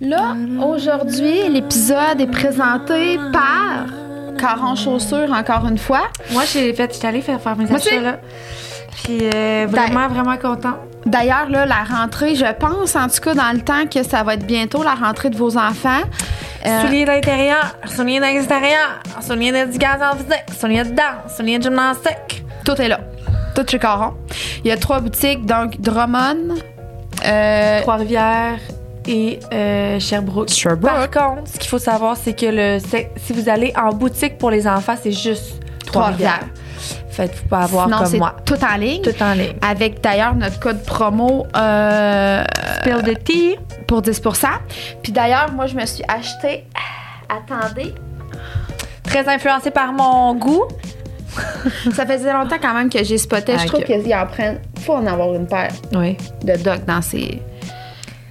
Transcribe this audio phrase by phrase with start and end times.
[0.00, 3.86] Là, aujourd'hui, l'épisode est présenté par
[4.38, 6.08] Caron Chaussures, encore une fois.
[6.32, 8.18] Moi, j'ai fait, j'étais allée faire, faire mes Moi achats là.
[9.02, 10.74] Puis euh, vraiment, vraiment content.
[11.06, 14.34] D'ailleurs, là, la rentrée, je pense, en tout cas, dans le temps que ça va
[14.34, 16.02] être bientôt la rentrée de vos enfants.
[16.66, 22.44] Euh, Souliers d'intérieur, souliers d'extérieur, souliers d'éducation physique, souliers de danse, souliers de gymnastique.
[22.64, 23.00] tout est là.
[23.54, 24.12] Tout chez Caron.
[24.62, 26.56] Il y a trois boutiques, donc Drummond,
[27.24, 28.58] euh, Trois-Rivières
[29.06, 30.48] et euh, Sherbrooke.
[30.50, 31.10] Sherbrooke.
[31.10, 32.78] Par contre, ce qu'il faut savoir, c'est que le,
[33.16, 36.40] si vous allez en boutique pour les enfants, c'est juste Trois-Rivières.
[37.10, 38.36] Faites-vous pas avoir Sinon, comme moi.
[38.44, 39.00] tout en ligne.
[39.02, 39.54] Tout en ligne.
[39.66, 42.44] Avec d'ailleurs notre code promo euh,
[42.80, 43.56] Spill the tea.
[43.86, 44.46] pour 10%
[45.02, 46.64] Puis d'ailleurs, moi, je me suis acheté.
[47.28, 47.94] Attendez.
[49.04, 50.64] Très influencé par mon goût.
[51.94, 53.52] Ça faisait longtemps quand même que j'ai spoté.
[53.56, 53.86] Ah, je trouve ok.
[53.86, 54.60] qu'ils en prennent.
[54.80, 56.16] faut en avoir une paire Oui.
[56.42, 57.40] de doc dans ces.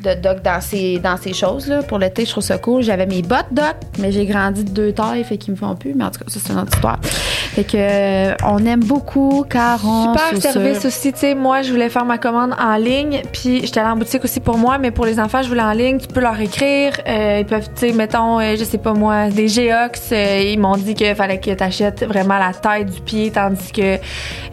[0.05, 1.67] De doc dans ces, dans ces choses.
[1.67, 1.81] Là.
[1.81, 2.83] Pour l'été, je trouve ça cool.
[2.83, 5.95] J'avais mes bottes doc, mais j'ai grandi de deux tailles, fait qu'ils me font plus.
[5.95, 6.99] Mais en tout cas, ça, c'est une autre histoire.
[7.01, 10.13] Fait que, euh, on aime beaucoup Caron.
[10.13, 13.79] Super service aussi, tu sais, moi je voulais faire ma commande en ligne, puis j'étais
[13.79, 16.07] allée en boutique aussi pour moi, mais pour les enfants, je voulais en ligne, tu
[16.07, 19.47] peux leur écrire, euh, ils peuvent, tu sais, mettons, euh, je sais pas moi, des
[19.47, 23.71] Geox, ils m'ont dit qu'il fallait que tu achètes vraiment la taille du pied, tandis
[23.71, 23.95] que...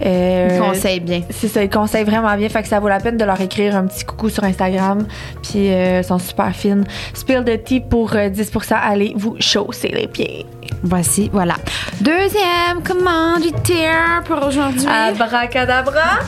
[0.00, 1.22] Ils conseillent bien.
[1.30, 3.76] C'est ça, ils conseillent vraiment bien, fait que ça vaut la peine de leur écrire
[3.76, 5.06] un petit coucou sur Instagram,
[5.42, 6.84] puis euh, elles sont super fines.
[7.14, 10.46] Spill de tea pour euh, 10%, allez vous chausser les pieds.
[10.82, 11.54] Voici, voilà.
[12.00, 14.86] Deuxième commanditaire pour aujourd'hui.
[14.86, 16.20] Abracadabra!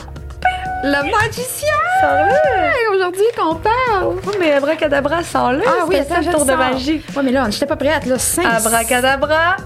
[0.85, 1.73] le magicien!
[2.93, 4.15] Aujourd'hui qu'on parle.
[4.25, 5.63] Oh, mais abracadabra, sors-le!
[5.65, 7.01] Ah oui, ça le tour de magie.
[7.15, 8.19] Ouais, mais là, j'étais pas prête, là.
[8.19, 8.45] Cinq.
[8.45, 9.57] Abracadabra!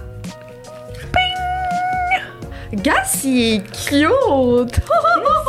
[2.71, 4.79] Gas, il est cute!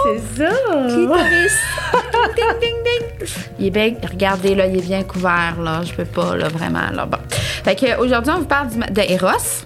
[0.02, 0.52] C'est ça!
[0.88, 1.52] Clitoris.
[2.36, 3.28] ding, ding, ding.
[3.58, 5.80] Il est bien, regardez, là, il est bien couvert, là.
[5.84, 7.06] Je peux pas, là, vraiment, là.
[7.06, 7.18] Bon.
[7.64, 9.64] Fait que, aujourd'hui, on vous parle du ma- de Eros.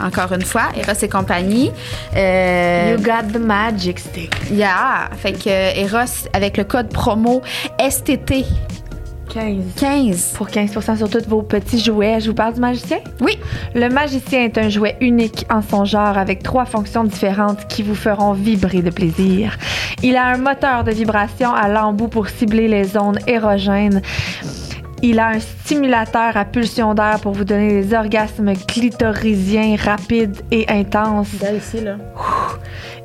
[0.00, 1.70] Encore une fois, Eros et compagnie.
[2.16, 4.34] Euh, You got the magic stick.
[4.50, 5.08] yeah.
[5.16, 5.48] Fait que,
[5.78, 7.40] Eros, avec le code promo
[7.78, 8.44] STT
[9.32, 9.74] 15.
[9.76, 10.32] 15.
[10.36, 12.20] Pour 15% sur tous vos petits jouets.
[12.20, 12.98] Je vous parle du magicien?
[13.20, 13.38] Oui.
[13.74, 17.94] Le magicien est un jouet unique en son genre avec trois fonctions différentes qui vous
[17.94, 19.56] feront vibrer de plaisir.
[20.02, 24.02] Il a un moteur de vibration à l'embout pour cibler les zones érogènes.
[25.02, 30.68] Il a un stimulateur à pulsion d'air pour vous donner des orgasmes clitorisiens rapides et
[30.68, 31.32] intenses.
[31.56, 31.96] ici, là.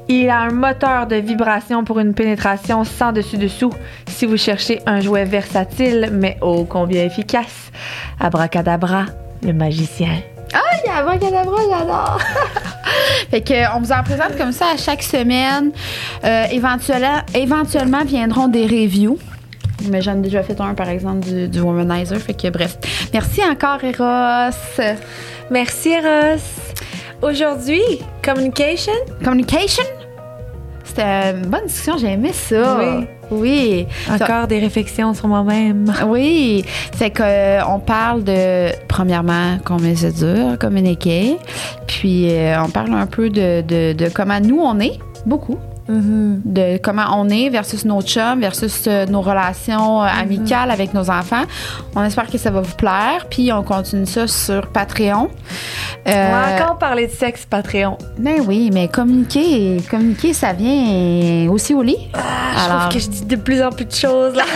[0.09, 3.73] Il a un moteur de vibration pour une pénétration sans dessus-dessous
[4.07, 7.71] si vous cherchez un jouet versatile mais ô combien efficace.
[8.19, 9.05] Abracadabra,
[9.43, 10.21] le magicien.
[10.83, 12.19] Il y a Abracadabra, j'adore.
[13.31, 15.71] fait que, on vous en présente comme ça à chaque semaine.
[16.23, 19.17] Euh, éventuellement, éventuellement viendront des reviews.
[19.89, 22.17] Mais j'en ai déjà fait un, par exemple, du, du Womanizer.
[22.17, 22.77] Fait que, bref.
[23.13, 24.55] Merci encore, Eros.
[25.51, 26.41] Merci Ross.
[27.21, 27.81] Aujourd'hui,
[28.23, 28.93] communication.
[29.23, 29.96] Communication?
[30.97, 32.79] C'était une bonne discussion, j'ai aimé ça.
[32.79, 33.05] Oui.
[33.29, 33.87] Oui.
[34.09, 35.93] Encore des réflexions sur moi-même.
[36.07, 36.65] Oui,
[36.95, 41.37] c'est que euh, on parle de premièrement combien c'est dur communiquer,
[41.85, 44.97] puis euh, on parle un peu de, de, de comment nous on est
[45.27, 45.59] beaucoup
[45.89, 51.09] de comment on est versus nos chums versus euh, nos relations euh, amicales avec nos
[51.09, 51.43] enfants.
[51.95, 55.29] On espère que ça va vous plaire, puis on continue ça sur Patreon.
[56.05, 57.97] On Euh, va encore parler de sexe Patreon.
[58.17, 62.09] Ben oui, mais communiquer, communiquer, ça vient aussi au lit.
[62.13, 62.19] je
[62.65, 64.43] Alors- trouve que je dis de plus en plus de choses là.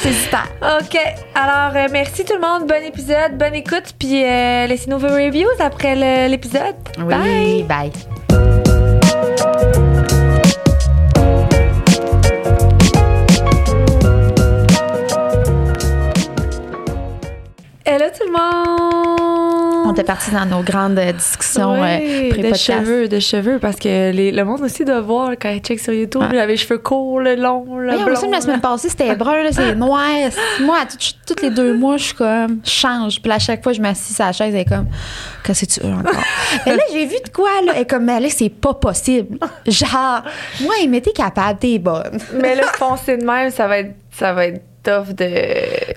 [0.00, 0.44] C'est super.
[0.62, 0.98] OK.
[1.34, 2.68] Alors, euh, merci tout le monde.
[2.68, 3.94] Bon épisode, bonne écoute.
[3.98, 6.74] Puis euh, laissez-nous vos reviews après l'épisode.
[6.98, 7.62] Oui, Bye.
[7.62, 8.13] bye.
[18.34, 19.86] Monde.
[19.86, 23.76] On était partis dans nos grandes euh, discussions Ouais, euh, de cheveux, de cheveux, parce
[23.76, 26.22] que les- le monde aussi doit voir quand ils check sur YouTube.
[26.22, 26.28] Ouais.
[26.32, 28.30] J'avais les cheveux courts, le long, le Oui, on blond.
[28.32, 30.08] la semaine passée, c'était brun, c'est noir.
[30.62, 30.96] Moi, à tout-
[31.26, 33.20] toutes les deux mois, je suis comme, change.
[33.20, 34.86] Puis à chaque fois, je m'assis sur la chaise, elle est comme,
[35.44, 36.12] qu'est-ce que tu veux encore?
[36.66, 37.72] Mais là, j'ai vu de quoi, là.
[37.76, 39.38] Elle est comme, mais là, c'est pas possible.
[39.66, 40.22] Genre,
[40.62, 42.18] moi, mais t'es capable, t'es bonne.
[42.40, 45.28] Mais là, foncer de même, ça va être, ça va être tough de.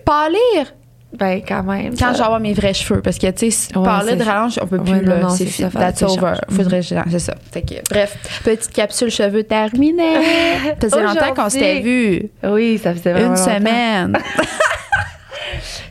[0.03, 0.73] Pâlir,
[1.17, 1.91] Ben, quand même.
[1.91, 4.23] quand ça- je vais avoir mes vrais cheveux, parce que, tu sais, Ouais, parler de
[4.23, 5.29] rallonge, on peut plus, Ouais, non, là.
[5.29, 5.71] c'est fini.
[5.71, 6.33] ça, That's over.
[6.49, 7.35] Faudrait, que- c'est ça.
[7.51, 10.15] Fait que, bref, petite capsule cheveux terminée.
[10.81, 12.23] Ça faisait longtemps qu'on s'était vu.
[12.43, 14.17] Oui, ça faisait vraiment Une semaine.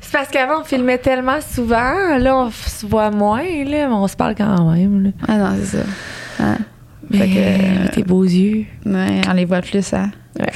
[0.01, 2.17] C'est parce qu'avant, on filmait tellement souvent.
[2.19, 5.05] Là, on se voit moins, là, mais on se parle quand même.
[5.05, 5.11] là.
[5.29, 5.85] ah non, c'est ça.
[6.41, 6.59] Hein?
[7.11, 8.67] Mais Fait que- tes beaux yeux.
[8.85, 10.11] Ouais, on les voit plus, hein?
[10.39, 10.47] Ouais.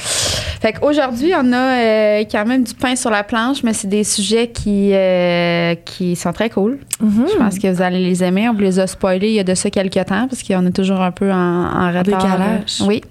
[0.61, 4.03] Fait qu'aujourd'hui, on a euh, quand même du pain sur la planche, mais c'est des
[4.03, 6.77] sujets qui, euh, qui sont très cool.
[6.99, 7.25] Mhm.
[7.33, 8.47] Je pense que vous allez les aimer.
[8.47, 10.71] On vous les a spoilés il y a de ça quelques temps parce qu'on est
[10.75, 12.03] toujours un peu en, en retard.
[12.03, 12.81] Décalage.
[12.85, 13.01] Oui.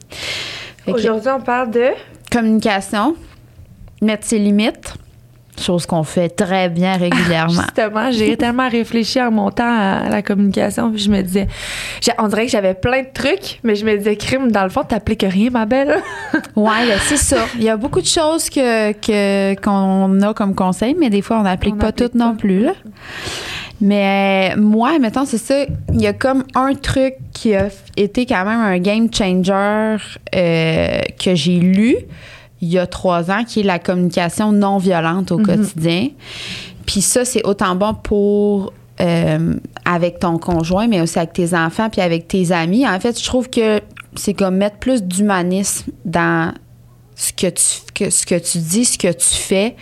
[0.84, 1.86] Fait que Aujourd'hui, on parle de?
[2.30, 3.16] communication,
[4.00, 4.94] mettre ses limites,
[5.62, 7.62] chose qu'on fait très bien régulièrement.
[7.62, 11.48] Justement, j'ai tellement réfléchi en montant à la communication, puis je me disais,
[12.18, 14.82] on dirait que j'avais plein de trucs, mais je me disais, crime, dans le fond,
[14.84, 16.02] t'appliques rien, ma belle.
[16.56, 17.46] Ouais, ben, c'est ça.
[17.56, 18.92] Il y a beaucoup de choses que
[19.54, 22.60] qu'on a comme conseil, mais des fois on n'applique pas toutes non plus.
[22.64, 22.72] là.
[23.80, 25.64] Mais moi, mettons, c'est ça.
[25.92, 29.96] Il y a comme un truc qui a été quand même un game changer
[30.34, 31.96] euh, que j'ai lu
[32.60, 35.46] il y a trois ans, qui est la communication non violente au Mhm.
[35.46, 36.08] quotidien.
[36.86, 39.54] Puis ça, c'est autant bon pour euh,
[39.86, 42.86] avec ton conjoint, mais aussi avec tes enfants, puis avec tes amis.
[42.86, 43.80] En fait, je trouve que
[44.14, 46.52] c'est comme mettre plus d'humanisme dans
[47.16, 47.64] ce que tu
[47.94, 49.74] que, ce que tu dis, ce que tu fais,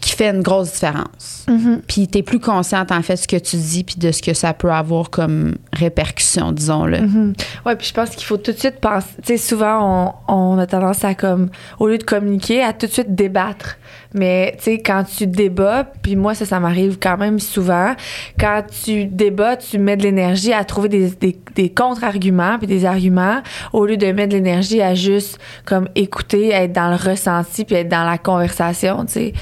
[0.00, 1.39] qui fait une grosse différence.
[1.86, 4.22] Puis tu es plus consciente en fait de ce que tu dis puis de ce
[4.22, 7.00] que ça peut avoir comme répercussion, disons-le.
[7.00, 7.32] Mhm.
[7.66, 9.08] Ouais, puis je pense qu'il faut tout de suite penser.
[9.22, 12.86] Tu sais, souvent, on, on a tendance à, comme, au lieu de communiquer, à tout
[12.86, 13.76] de suite débattre.
[14.12, 17.94] Mais, tu sais, quand tu débats, puis moi, ça, ça m'arrive quand même souvent,
[18.38, 22.84] quand tu débats, tu mets de l'énergie à trouver des, des, des contre-arguments, puis des
[22.84, 23.40] arguments,
[23.72, 27.76] au lieu de mettre de l'énergie à juste, comme, écouter, être dans le ressenti, puis
[27.76, 29.32] être dans la conversation, tu sais.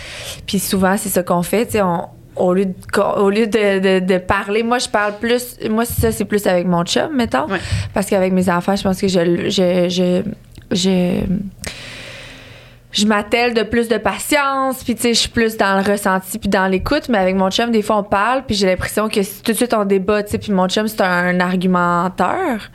[0.47, 1.98] Puis souvent, c'est ce qu'on fait, tu sais, on
[2.39, 5.57] au lieu, de, au lieu de, de, de parler, moi, je parle plus.
[5.69, 7.47] Moi, ça, c'est plus avec mon chum, mettons.
[7.49, 7.59] Ouais.
[7.95, 9.49] Parce qu'avec mes enfants, je pense que je.
[9.49, 10.23] je, je,
[10.75, 11.21] je
[12.91, 16.39] je m'attelle de plus de patience, puis tu sais, je suis plus dans le ressenti
[16.39, 19.21] puis dans l'écoute, mais avec mon chum, des fois, on parle, puis j'ai l'impression que
[19.43, 22.71] tout de suite on débat, tu sais, puis mon chum, c'est un argumenteur.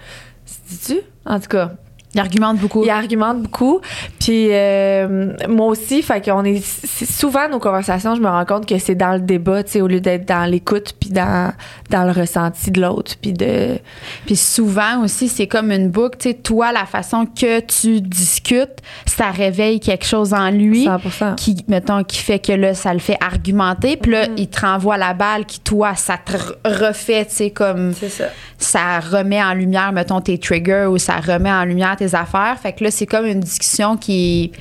[0.70, 1.00] Dis-tu?
[1.26, 1.72] En tout cas,
[2.16, 2.84] Il argumente beaucoup.
[2.84, 3.82] il argumente beaucoup.
[4.20, 8.78] Puis euh, moi aussi, fait qu'on est souvent nos conversations, je me rends compte que
[8.78, 11.52] c'est dans le débat, tu sais, au lieu d'être dans l'écoute puis dans
[11.90, 13.78] dans le ressenti de l'autre, puis de
[14.26, 16.18] Puis souvent aussi, c'est comme une boucle.
[16.18, 20.88] Tu sais, toi, la façon que tu discutes, ça réveille quelque chose en lui.
[20.88, 21.36] 100%.
[21.36, 23.98] Qui, mettons, qui fait que là, ça le fait argumenter.
[23.98, 26.56] Puis là, il te renvoie la balle qui, toi, ça te re-
[26.88, 28.26] refait, tu sais, comme ça.
[28.58, 32.58] ça remet en lumière, mettons, tes triggers ou ça remet en lumière tes affaires.
[32.62, 34.52] Fait que là, c'est comme une discussion qui est,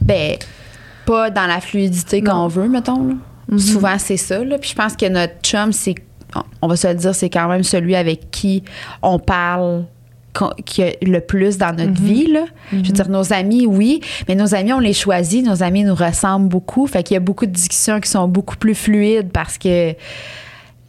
[0.00, 0.36] ben,
[1.06, 3.04] pas dans la fluidité qu'on veut, mettons.
[3.06, 3.14] là.
[3.58, 4.44] Souvent, c'est ça.
[4.44, 4.58] Là.
[4.58, 5.96] Puis je pense que notre chum, c'est,
[6.62, 8.62] on va se le dire, c'est quand même celui avec qui
[9.02, 9.84] on parle
[10.64, 12.26] qui a le plus dans notre vie.
[12.26, 12.44] Là.
[12.70, 15.44] Je veux dire, nos amis, oui, mais nos amis, on les choisit.
[15.44, 16.86] Nos amis nous ressemblent beaucoup.
[16.86, 19.94] Fait qu'il y a beaucoup de discussions qui sont beaucoup plus fluides parce que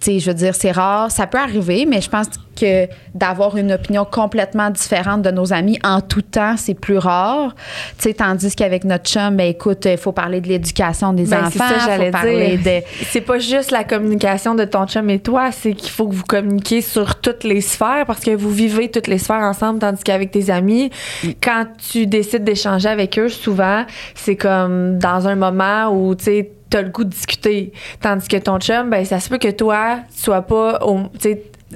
[0.06, 1.12] sais, je veux dire, c'est rare.
[1.12, 2.28] Ça peut arriver, mais je pense
[2.60, 7.56] que d'avoir une opinion complètement différente de nos amis en tout temps, c'est plus rare.
[7.98, 11.50] Tu sais, tandis qu'avec notre chum, ben écoute, il faut parler de l'éducation des Ben,
[11.52, 12.82] c'est enfants, ça, faut j'allais parler dire.
[12.82, 16.16] de C'est pas juste la communication de ton chum et toi, c'est qu'il faut que
[16.16, 20.04] vous communiquiez sur toutes les sphères parce que vous vivez toutes les sphères ensemble, tandis
[20.04, 20.90] qu'avec tes amis,
[21.42, 26.52] quand tu décides d'échanger avec eux, souvent, c'est comme dans un moment où, tu sais,
[26.72, 27.72] t'as le goût de discuter.
[28.02, 31.02] Tandis que ton chum, ben, ça se peut que toi, tu sois pas au,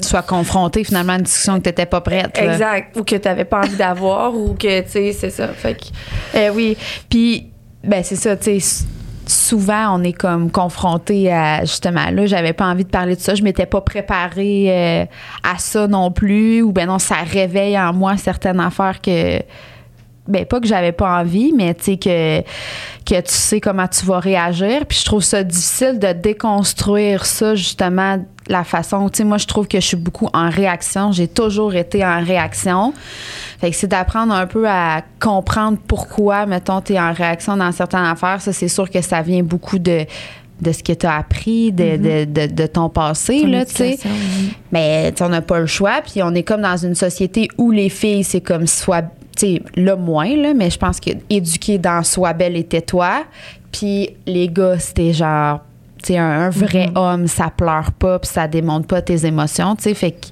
[0.02, 2.36] soit confronté finalement à une discussion que tu n'étais pas prête.
[2.38, 2.54] là.
[2.54, 5.50] exact, ou que t'avais pas envie d'avoir, ou que, tu sais, c'est ça.
[5.50, 6.76] Fait que, Euh, oui.
[7.10, 7.52] Puis,
[7.84, 8.86] ben, c'est ça, tu sais.
[9.28, 13.34] Souvent, on est comme confronté à justement là, j'avais pas envie de parler de ça,
[13.34, 15.06] je m'étais pas préparée euh,
[15.42, 19.40] à ça non plus, ou ben non, ça réveille en moi certaines affaires que
[20.28, 22.42] ben pas que j'avais pas envie, mais tu sais que
[23.06, 24.86] que tu sais comment tu vas réagir.
[24.88, 28.18] Puis je trouve ça difficile de déconstruire ça justement
[28.48, 29.10] la façon.
[29.10, 31.12] Tu sais, moi je trouve que je suis beaucoup en réaction.
[31.12, 32.94] J'ai toujours été en réaction.
[33.60, 37.72] Fait que c'est d'apprendre un peu à comprendre pourquoi, mettons, tu es en réaction dans
[37.72, 38.42] certaines affaires.
[38.42, 40.06] Ça, c'est sûr que ça vient beaucoup de
[40.62, 43.76] de ce que tu as appris, de, de, de, de ton passé, ton là, tu
[43.76, 44.00] sais.
[44.06, 44.54] oui.
[44.72, 46.02] Mais on n'a pas le choix.
[46.02, 49.04] Puis on est comme dans une société où les filles, c'est comme soit,
[49.36, 53.24] sais, là moins, là, mais je pense que éduquer dans Sois belle et tais-toi.
[53.72, 55.60] Puis les gars, c'était genre,
[56.02, 56.98] tu sais, un, un vrai Mm-hmm.
[56.98, 59.94] homme, ça pleure pas, puis ça démontre pas tes émotions, tu sais.
[59.94, 60.28] Fait que,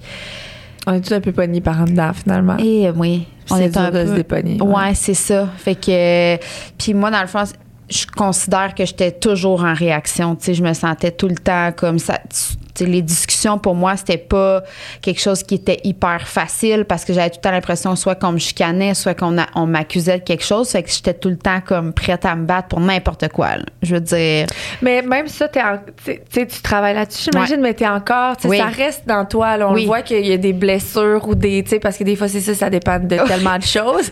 [0.88, 2.58] On est tous un peu pognés par en dedans, finalement?
[2.58, 4.08] et euh, oui, on C'est est un de peu.
[4.08, 4.94] se dépogner, Ouais, ouais.
[4.96, 5.48] c'est ça.
[5.58, 6.38] Fait que,
[6.78, 7.44] puis moi, dans le fond,
[7.90, 10.36] je considère que j'étais toujours en réaction.
[10.36, 12.18] Tu sais, je me sentais tout le temps comme ça.
[12.30, 14.64] Tu les discussions pour moi, c'était pas
[15.02, 18.34] quelque chose qui était hyper facile parce que j'avais tout le temps l'impression soit qu'on
[18.34, 20.70] me chicanait, soit qu'on on m'accusait de quelque chose.
[20.70, 23.50] Fait que j'étais tout le temps comme prête à me battre pour n'importe quoi.
[23.82, 24.48] Je veux dire.
[24.82, 29.58] Mais même ça, tu travailles là-dessus, j'imagine, mais t'es encore, ça reste dans toi.
[29.62, 32.54] On voit qu'il y a des blessures ou des, parce que des fois, c'est ça,
[32.54, 34.12] ça dépend de tellement de choses.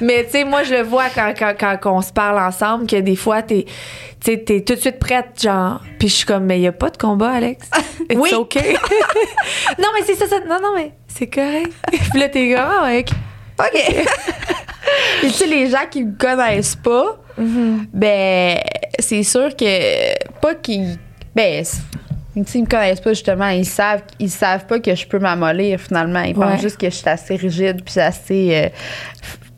[0.00, 2.96] Mais tu sais, moi, je le vois quand, quand, quand, on se parle ensemble que
[2.96, 3.42] des fois,
[4.22, 5.80] t'es t'es tout de suite prête, genre.
[5.98, 7.68] Puis je suis comme, mais il n'y a pas de combat, Alex.
[8.10, 8.30] It's oui.
[8.34, 8.56] OK.
[9.78, 11.72] non, mais c'est ça, ça, Non, non, mais c'est correct.
[11.90, 13.10] Puis là, t'es comme, ah, OK.
[13.58, 14.06] OK.
[15.20, 17.86] tu sais, les gens qui me connaissent pas, mm-hmm.
[17.92, 18.58] ben,
[18.98, 20.40] c'est sûr que.
[20.40, 20.96] Pas qu'ils.
[21.34, 21.64] Ben,
[22.46, 26.22] S'ils me connaissent pas, justement, ils savent, ils savent pas que je peux m'amollir, finalement.
[26.22, 28.70] Ils pensent juste que je suis assez rigide puis assez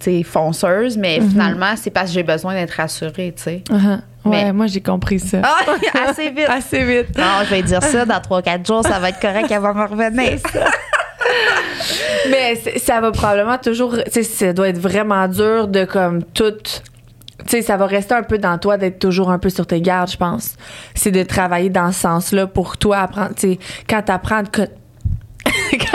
[0.09, 1.31] euh, fonceuse, mais mm-hmm.
[1.31, 3.63] finalement, c'est parce que j'ai besoin d'être rassurée, tu sais.
[3.71, 4.01] Uh-huh.
[4.25, 5.39] Ouais, moi j'ai compris ça.
[5.43, 5.61] Ah,
[6.09, 6.49] assez vite.
[6.49, 7.17] assez vite.
[7.17, 9.85] Non, je vais dire ça dans 3-4 jours, ça va être correct, elle va me
[9.85, 10.39] revenir.
[12.31, 13.97] Mais ça va probablement toujours.
[14.07, 16.53] Tu sais, ça doit être vraiment dur de comme tout.
[16.63, 19.81] Tu sais, ça va rester un peu dans toi d'être toujours un peu sur tes
[19.81, 20.57] gardes, je pense.
[20.95, 23.35] C'est de travailler dans ce sens-là pour toi apprendre.
[23.37, 24.67] Tu sais, quand t'apprends quand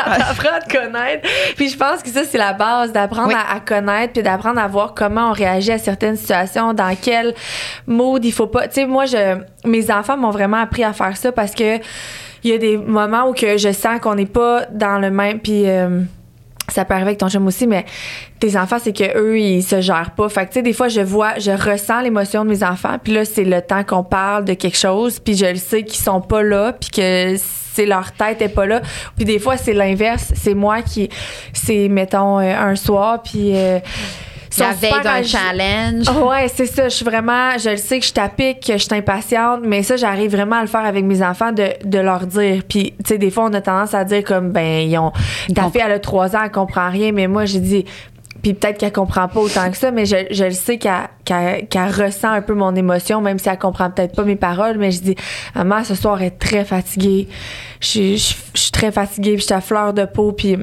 [0.18, 1.28] t'apprends à te connaître.
[1.56, 4.94] Puis je pense que ça, c'est la base, d'apprendre à, connaître, puis d'apprendre à voir
[4.94, 7.34] comment on réagit à certaines situations, dans quel
[7.88, 8.68] mode il faut pas.
[8.68, 11.78] Tu sais, moi, je, mes enfants m'ont vraiment appris à faire ça parce que
[12.42, 15.40] il y a des moments où que je sens qu'on n'est pas dans le même.
[15.40, 15.70] Puis.
[15.70, 16.02] Euh,
[16.70, 17.86] ça peut arriver avec ton chum aussi, mais
[18.40, 20.30] tes enfants, c'est que eux, ils se gèrent pas.
[20.30, 23.14] Fait que, tu sais, des fois, je vois, je ressens l'émotion de mes enfants, puis
[23.14, 26.22] là, c'est le temps qu'on parle de quelque chose, puis je le sais qu'ils sont
[26.22, 27.36] pas là, puis que
[27.86, 28.82] leur tête est pas là.
[29.16, 30.34] Puis des fois, c'est l'inverse.
[30.36, 31.10] C'est moi qui,
[31.54, 33.56] c'est, mettons, euh, un soir, puis...
[33.56, 33.80] Euh,
[34.58, 36.10] la veille d'un challenge.
[36.10, 36.90] Ouais, c'est ça.
[36.90, 39.96] Je suis vraiment, je le sais que je t'applique, que je suis impatiente, mais ça,
[39.96, 42.64] j'arrive vraiment à le faire avec mes enfants de, de leur dire.
[42.68, 45.12] Puis, tu sais, des fois, on a tendance à dire comme, ben, ils ont,
[45.54, 47.86] ta fille, elle a trois ans, elle comprend rien, mais moi, j'ai dit,
[48.42, 52.30] puis peut-être qu'elle comprend pas autant que ça, mais je, je le sais qu'elle ressent
[52.30, 54.78] un peu mon émotion, même si elle comprend peut-être pas mes paroles.
[54.78, 55.16] Mais je dis,
[55.56, 57.28] maman, ce soir, elle est très fatiguée.
[57.82, 60.58] Je, je, suis très fatiguée, puis je suis à fleur de peau, puis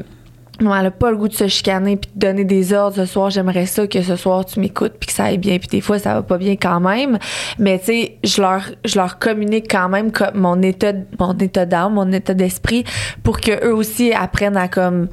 [0.60, 3.30] elle a pas le goût de se chicaner puis de donner des ordres ce soir.
[3.30, 5.58] J'aimerais ça que ce soir tu m'écoutes puis que ça aille bien.
[5.58, 7.18] Puis des fois ça va pas bien quand même,
[7.58, 11.94] mais tu sais, je leur je leur communique quand même mon état mon état d'âme,
[11.94, 12.84] mon état d'esprit
[13.22, 15.08] pour que eux aussi apprennent à comme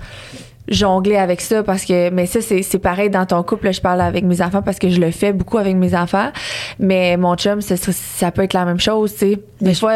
[0.68, 4.24] jongler avec ça parce que mais ça c'est pareil dans ton couple je parle avec
[4.24, 6.32] mes enfants parce que je le fais beaucoup avec mes enfants
[6.80, 9.96] mais mon chum ça, ça peut être la même chose tu sais des fois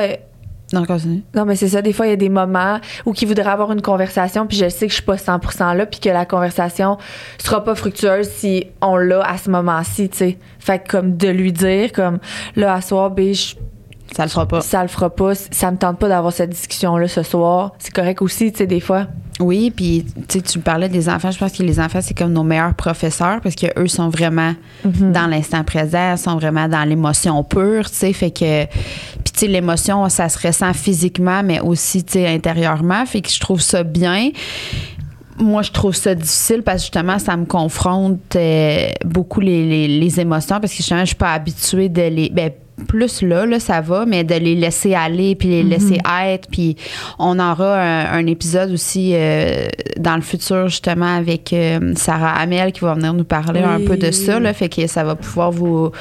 [0.74, 1.24] non, continue.
[1.34, 1.82] Non, mais c'est ça.
[1.82, 4.68] Des fois, il y a des moments où il voudrait avoir une conversation, puis je
[4.68, 6.98] sais que je suis pas 100% là, puis que la conversation
[7.38, 10.38] sera pas fructueuse si on l'a à ce moment-ci, tu sais.
[10.60, 12.20] Fait que comme de lui dire, comme
[12.58, 13.56] là, à soir, ben, je
[14.16, 14.62] ça le fera pas.
[14.62, 15.36] Ça le fera pas.
[15.36, 17.74] Ça me tente pas d'avoir cette discussion-là ce soir.
[17.78, 19.08] C'est correct aussi, tu sais, des fois.
[19.39, 21.32] Oui, puis tu parlais des enfants.
[21.32, 25.12] Je pense que les enfants, c'est comme nos meilleurs professeurs parce qu'eux sont vraiment mhm.
[25.12, 28.13] dans l'instant présent, sont vraiment dans l'émotion pure, tu sais.
[28.13, 28.65] Fait que.
[28.65, 33.06] Puis, l'émotion, ça se ressent physiquement, mais aussi, tu sais, intérieurement.
[33.06, 34.32] Fait que je trouve ça bien
[35.39, 40.20] moi, je trouve ça difficile parce que justement, ça me confronte euh, beaucoup les, les,
[40.20, 42.29] émotions parce que justement, je suis pas habituée de les.
[42.29, 42.51] Ben,
[42.86, 46.28] plus là, là, ça va, mais de les laisser aller puis les laisser mhm.
[46.28, 46.48] être.
[46.50, 46.76] Puis
[47.18, 49.68] on aura un, épisode aussi euh,
[49.98, 53.98] dans le futur, justement, avec euh, Sarah Amel qui va venir nous parler un peu
[53.98, 54.40] de ça.
[54.40, 55.92] Là, fait que ça va pouvoir vous,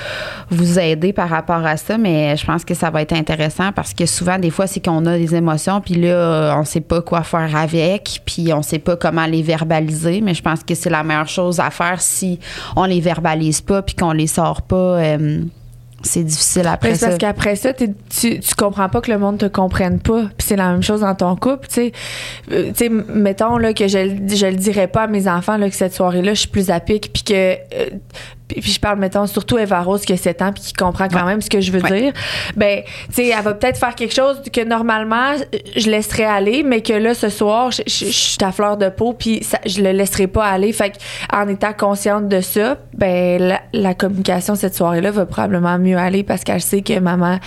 [0.51, 1.97] vous aider par rapport à ça.
[1.97, 5.07] Mais je pense que ça va être intéressant parce que souvent, des fois, c'est qu'on
[5.07, 8.97] a des émotions, puis là, on sait pas quoi faire avec, puis on sait pas
[8.97, 10.21] comment les verbaliser.
[10.21, 12.39] Mais je pense que c'est la meilleure chose à faire si
[12.75, 14.77] on les verbalise pas puis qu'on les sort pas.
[14.77, 15.41] Euh,
[16.07, 17.09] c'est difficile après ça.
[17.09, 20.23] Parce qu'après ça, tu, tu comprends pas que le monde te comprenne pas.
[20.37, 21.93] Puis c'est la même chose dans ton couple, tu sais.
[22.53, 25.95] Euh, mettons là, que je, je le dirais pas à mes enfants là, que cette
[25.95, 27.91] soirée-là, je suis plus à pic, puis que euh,
[28.49, 31.25] puis, je parle, mettons, surtout Eva Rose qui a 7 ans puis qui comprend quand
[31.25, 32.13] même ce que je veux dire.
[32.57, 35.35] Ben, tu sais, elle va peut-être faire quelque chose que normalement,
[35.77, 39.43] je laisserais aller, mais que là, ce soir, je, suis à fleur de peau puis
[39.43, 40.73] ça, je le laisserai pas aller.
[40.73, 40.93] Fait
[41.33, 46.45] en étant consciente de ça, ben, la, communication cette soirée-là va probablement mieux aller parce
[46.45, 47.41] qu'elle sait que maman,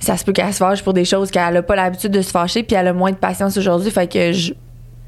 [0.00, 2.30] ça se peut qu'elle se fâche pour des choses qu'elle a pas l'habitude de se
[2.30, 3.90] fâcher puis elle a moins de patience aujourd'hui.
[3.90, 4.32] Fait que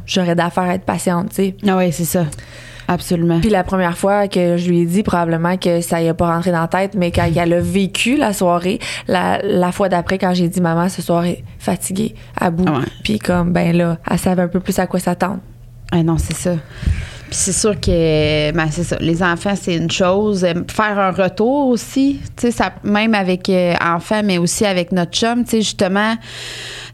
[0.07, 1.57] j'aurais d'affaires à être patiente, tu sais.
[1.67, 2.27] Ah oui, c'est ça.
[2.93, 3.41] Absolument.
[3.41, 6.27] Puis la première fois que je lui ai dit, probablement que ça y a pas
[6.27, 10.35] rentré dans la tête, mais quand elle a vécu la soirée, la, fois d'après, quand
[10.35, 12.67] j'ai dit, maman, ce soir est fatiguée, à bout.
[13.03, 15.39] Puis comme, ben là, elle savait un peu plus à quoi s'attendre.
[15.91, 16.53] Ah non, c'est ça.
[16.53, 20.45] Puis c'est sûr que, ben, c'est ça, les enfants, c'est une chose.
[20.45, 24.93] Euh, Faire un retour aussi, tu sais, ça, même avec euh, enfants, mais aussi avec
[24.93, 26.15] notre chum, tu sais, justement,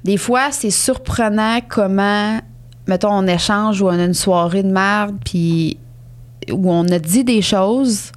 [0.05, 2.39] des fois, c'est surprenant comment,
[2.87, 5.79] mettons, on échange ou on a une soirée de merde, puis
[6.53, 8.13] où on a dit des choses,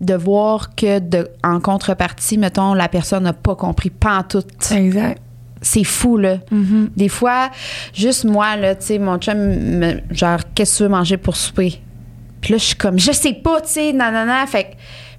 [0.00, 4.42] de voir que de, en contrepartie, mettons, la personne n'a pas compris, pas en tout.
[4.72, 5.20] Exact.
[5.60, 6.38] C'est fou, là.
[6.96, 7.50] Des fois,
[7.94, 11.36] juste moi, là, tu sais, mon chum, me- genre, qu'est-ce que tu veux manger pour
[11.36, 11.80] souper?
[12.40, 14.44] Puis là, je suis comme, je sais pas, tu sais, nanana.
[14.48, 14.68] Fait que,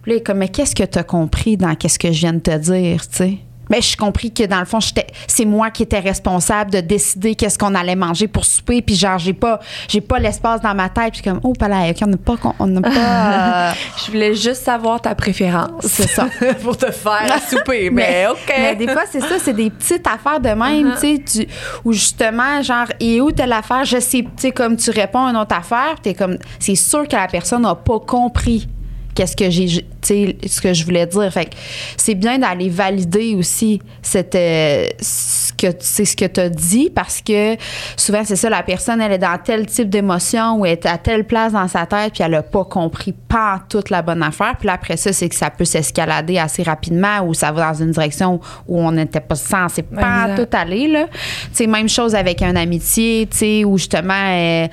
[0.01, 2.33] puis là, il est comme, mais qu'est-ce que t'as compris dans qu'est-ce que je viens
[2.33, 3.37] de te dire, tu sais?
[3.73, 4.77] Mais j'ai compris que dans le fond,
[5.25, 8.83] c'est moi qui étais responsable de décider qu'est-ce qu'on allait manger pour souper.
[8.83, 11.13] Puis genre, j'ai pas, j'ai pas l'espace dans ma tête.
[11.13, 13.69] Puis comme, oh, pas là, ok, on n'a pas, on n'a pas.
[13.71, 13.73] euh,
[14.05, 15.85] Je voulais juste savoir ta préférence.
[15.87, 16.27] C'est ça.
[16.61, 18.53] Pour te faire souper, mais, OK.
[18.55, 20.99] Mais des fois, c'est ça, c'est des petites affaires de même, Uh-huh.
[21.25, 21.47] tu sais,
[21.83, 25.31] où justement, genre, et où telle affaire, je sais, tu sais, comme tu réponds à
[25.31, 28.67] une autre affaire, t'es comme, c'est sûr que la personne n'a pas compris
[29.15, 31.31] qu'est-ce que j'ai, tu sais, ce que je voulais dire.
[31.31, 31.55] Fait que
[31.97, 36.89] c'est bien d'aller valider aussi cette, euh, ce que, c'est ce que tu as dit
[36.93, 37.55] parce que
[37.97, 40.97] souvent, c'est ça, la personne, elle est dans tel type d'émotion ou elle est à
[40.97, 44.55] telle place dans sa tête puis elle a pas compris pas toute la bonne affaire.
[44.57, 47.83] Puis là, après ça, c'est que ça peut s'escalader assez rapidement ou ça va dans
[47.83, 50.49] une direction où on n'était pas censé pas Exact.
[50.49, 51.05] tout aller, là.
[51.07, 54.67] Tu sais, même chose avec un amitié, tu sais, où justement, euh,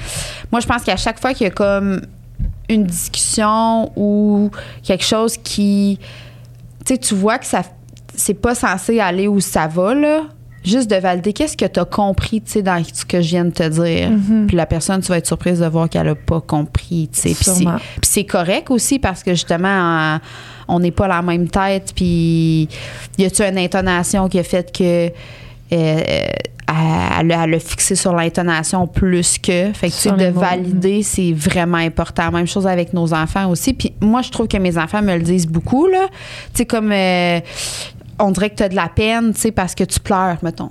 [0.51, 2.01] moi, je pense qu'à chaque fois qu'il y a comme
[2.71, 4.51] une discussion ou
[4.83, 5.99] quelque chose qui,
[6.87, 7.63] tu sais, tu vois que ça,
[8.15, 10.23] c'est pas censé aller où ça va, là.
[10.63, 13.47] Juste de valider qu'est-ce que tu as compris, tu sais, dans ce que je viens
[13.47, 14.11] de te dire?
[14.47, 17.29] Puis la personne, tu vas être surprise de voir qu'elle a pas compris, tu sais.
[17.35, 17.45] Puis
[18.03, 20.19] c'est- correct aussi parce que justement,
[20.69, 21.93] on n'est pas la même tête.
[21.97, 22.69] Puis
[23.17, 25.11] y a-tu une intonation qui a fait que
[25.71, 29.73] elle a fixé sur l'intonation plus que.
[29.73, 30.41] Fait que tu sais, de mots.
[30.41, 32.31] valider, c'est vraiment important.
[32.31, 33.73] Même chose avec nos enfants aussi.
[33.75, 36.07] Puis moi, je trouve que mes enfants me le disent beaucoup, là.
[36.55, 36.93] Tu sais, comme.
[36.93, 37.41] euh,
[38.23, 40.71] on dirait que tu as de la peine, tu sais, parce que tu pleures, mettons.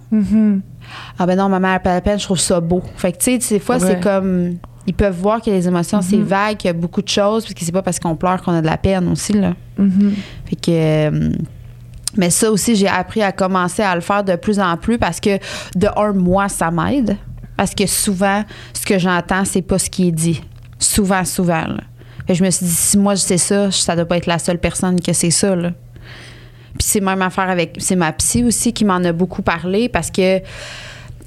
[1.18, 2.82] Ah ben non, maman, elle a pas de peine, je trouve ça beau.
[2.96, 3.88] Fait que, tu sais, des fois, Ouais.
[3.88, 4.56] c'est comme.
[4.88, 7.54] Ils peuvent voir que les émotions, c'est vague, qu'il y a beaucoup de choses, parce
[7.54, 9.54] que c'est pas parce qu'on pleure qu'on a de la peine aussi, là.
[10.46, 10.70] Fait que.
[10.70, 11.30] euh,
[12.18, 15.20] mais ça aussi, j'ai appris à commencer à le faire de plus en plus parce
[15.20, 15.38] que,
[15.76, 17.18] de un, moi, ça m'aide.
[17.56, 20.42] Parce que souvent, ce que j'entends, c'est pas ce qui est dit.
[20.80, 21.68] Souvent, souvent.
[21.68, 21.82] Là.
[22.28, 24.40] Que je me suis dit, si moi, je sais ça, ça doit pas être la
[24.40, 25.56] seule personne que c'est ça.
[25.56, 25.72] Là.
[26.78, 27.76] Puis c'est même affaire avec.
[27.80, 30.40] C'est ma psy aussi qui m'en a beaucoup parlé parce que.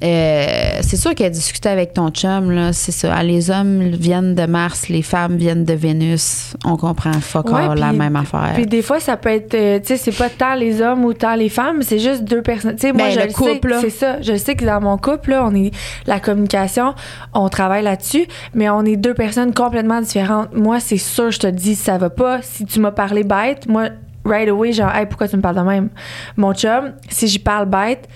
[0.03, 3.13] Euh, c'est sûr qu'elle discutait avec ton chum, là, c'est ça.
[3.15, 6.55] Ah, Les hommes viennent de Mars, les femmes viennent de Vénus.
[6.65, 8.51] On comprend fuck Ouais, all, la même affaire.
[8.53, 11.13] Puis des fois, ça peut être, euh, tu sais, c'est pas tant les hommes ou
[11.13, 12.75] tant les femmes, c'est juste deux personnes.
[12.75, 14.21] Tu sais, moi, Ben, je le le couple, sais, c'est ça.
[14.21, 15.71] Je sais que dans mon couple, là, on est
[16.05, 16.95] la communication,
[17.33, 20.53] on travaille là-dessus, mais on est deux personnes complètement différentes.
[20.53, 22.41] Moi, c'est sûr, je te dis, ça va pas.
[22.41, 23.89] Si tu m'as parlé bête, moi,
[24.25, 25.89] right away, genre, hey, pourquoi tu me parles de même?
[26.35, 28.09] Mon chum, si j'y parle bête,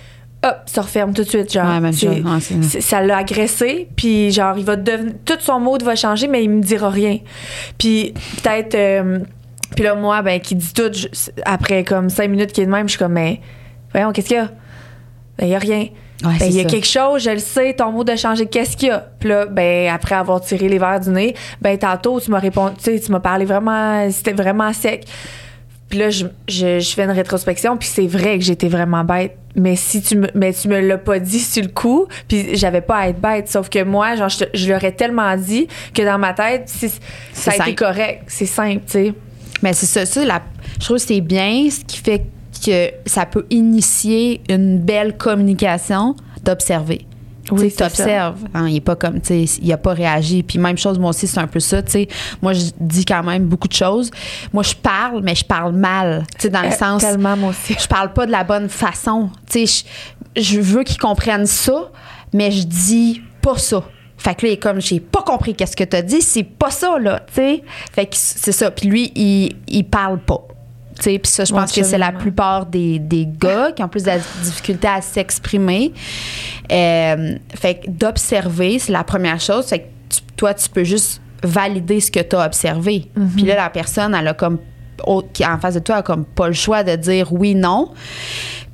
[0.43, 1.65] hop, ça referme tout de suite, genre.
[1.67, 2.15] Ouais, même C'est- chose.
[2.25, 5.13] Ouais, c'est- c'est- ça l'a agressé, puis genre, il va devenir.
[5.25, 7.19] Tout son mode va changer, mais il me dira rien.
[7.77, 8.75] Puis peut-être.
[8.75, 9.19] euh,
[9.75, 11.07] puis là, moi, ben, qui dit tout, je-
[11.45, 13.41] après comme cinq minutes qui est de même, je suis comme, mais
[13.91, 14.49] voyons, qu'est-ce qu'il y a?
[15.37, 15.87] Ben, il y a rien.
[16.23, 16.69] Ouais, Ben, il y a ça.
[16.69, 19.05] quelque chose, je le sais, ton mot de changer, qu'est-ce qu'il y a?
[19.19, 22.75] Puis là, ben, après avoir tiré les verres du nez, ben, tantôt, tu m'as répondu,
[22.77, 25.05] tu sais, tu m'as parlé vraiment, c'était vraiment sec.
[25.89, 29.37] Puis là, je, je, je fais une rétrospection, puis c'est vrai que j'étais vraiment bête.
[29.55, 32.81] Mais si tu me, mais tu me l'as pas dit sur le coup, puis j'avais
[32.81, 33.47] pas à être bête.
[33.49, 37.01] Sauf que moi, genre, je, l'aurais tellement dit que dans ma tête, c'est-
[37.33, 38.23] ça a été correct.
[38.27, 39.13] C'est simple, tu sais.
[39.63, 40.43] Mais c'est ça, ça la-
[40.79, 42.23] je trouve que c'est bien, ce qui fait
[42.65, 47.05] que ça peut initier une belle communication d'observer.
[47.51, 48.39] Oui, tu observes.
[48.67, 50.43] il est pas comme, tu sais, il a pas réagi.
[50.43, 51.81] Puis même chose, moi aussi, c'est un peu ça.
[51.81, 52.07] Tu sais,
[52.41, 54.11] moi, je dis quand même beaucoup de choses.
[54.53, 56.25] Moi, je parle, mais je parle mal.
[56.37, 57.75] Tu sais, dans le Euh, sens, Tellement, moi aussi.
[57.79, 59.29] je parle pas de la bonne façon.
[59.49, 59.83] Tu sais,
[60.35, 61.89] je, je veux qu'ils comprennent ça,
[62.33, 63.83] mais je dis pas ça.
[64.17, 66.71] Fait que là, il est comme, j'ai pas compris qu'est-ce que t'as dit, c'est pas
[66.71, 67.63] ça, là, tu sais.
[67.93, 68.71] Fait que c'est ça.
[68.71, 70.41] Puis lui, il, il parle pas.
[70.99, 74.11] Puis ça, je pense que c'est la plupart des, des gars qui ont plus de
[74.43, 75.93] difficulté à s'exprimer.
[76.71, 79.65] Euh, fait que d'observer, c'est la première chose.
[79.67, 83.05] Fait que tu- toi, tu peux juste valider ce que tu as observé.
[83.35, 84.59] Puis là, la personne, elle a comme
[85.33, 87.91] qui en face de toi a comme pas le choix de dire oui, non.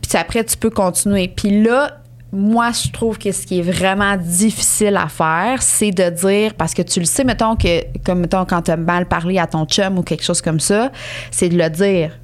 [0.01, 1.27] Puis après, tu peux continuer.
[1.27, 1.97] Puis là,
[2.35, 6.73] moi, je trouve que ce qui est vraiment difficile à faire, c'est de dire, parce
[6.73, 9.65] que tu le sais, mettons que, comme mettons, quand tu as mal parlé à ton
[9.65, 10.91] chum ou quelque chose comme ça,
[11.29, 12.17] c'est de le dire.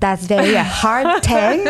[0.00, 1.60] That's very a hard thing.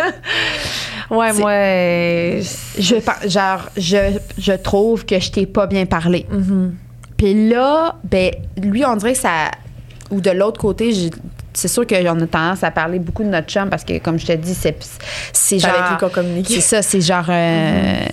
[1.11, 1.50] Ouais, moi.
[1.50, 2.42] euh,
[2.78, 2.94] Je,
[3.28, 6.26] genre, je, je trouve que je t'ai pas bien parlé.
[6.33, 6.70] Mm-hmm.
[7.18, 9.50] Puis là, ben, lui, on dirait que ça.
[10.11, 10.92] Ou de l'autre côté,
[11.53, 14.27] c'est sûr qu'on a tendance à parler beaucoup de notre chum parce que, comme je
[14.27, 14.99] te dis, c'est, c'est
[15.33, 15.71] C'est genre.
[15.79, 16.47] avec lui qu'on communique.
[16.49, 17.27] C'est ça, c'est genre.
[17.29, 18.05] euh,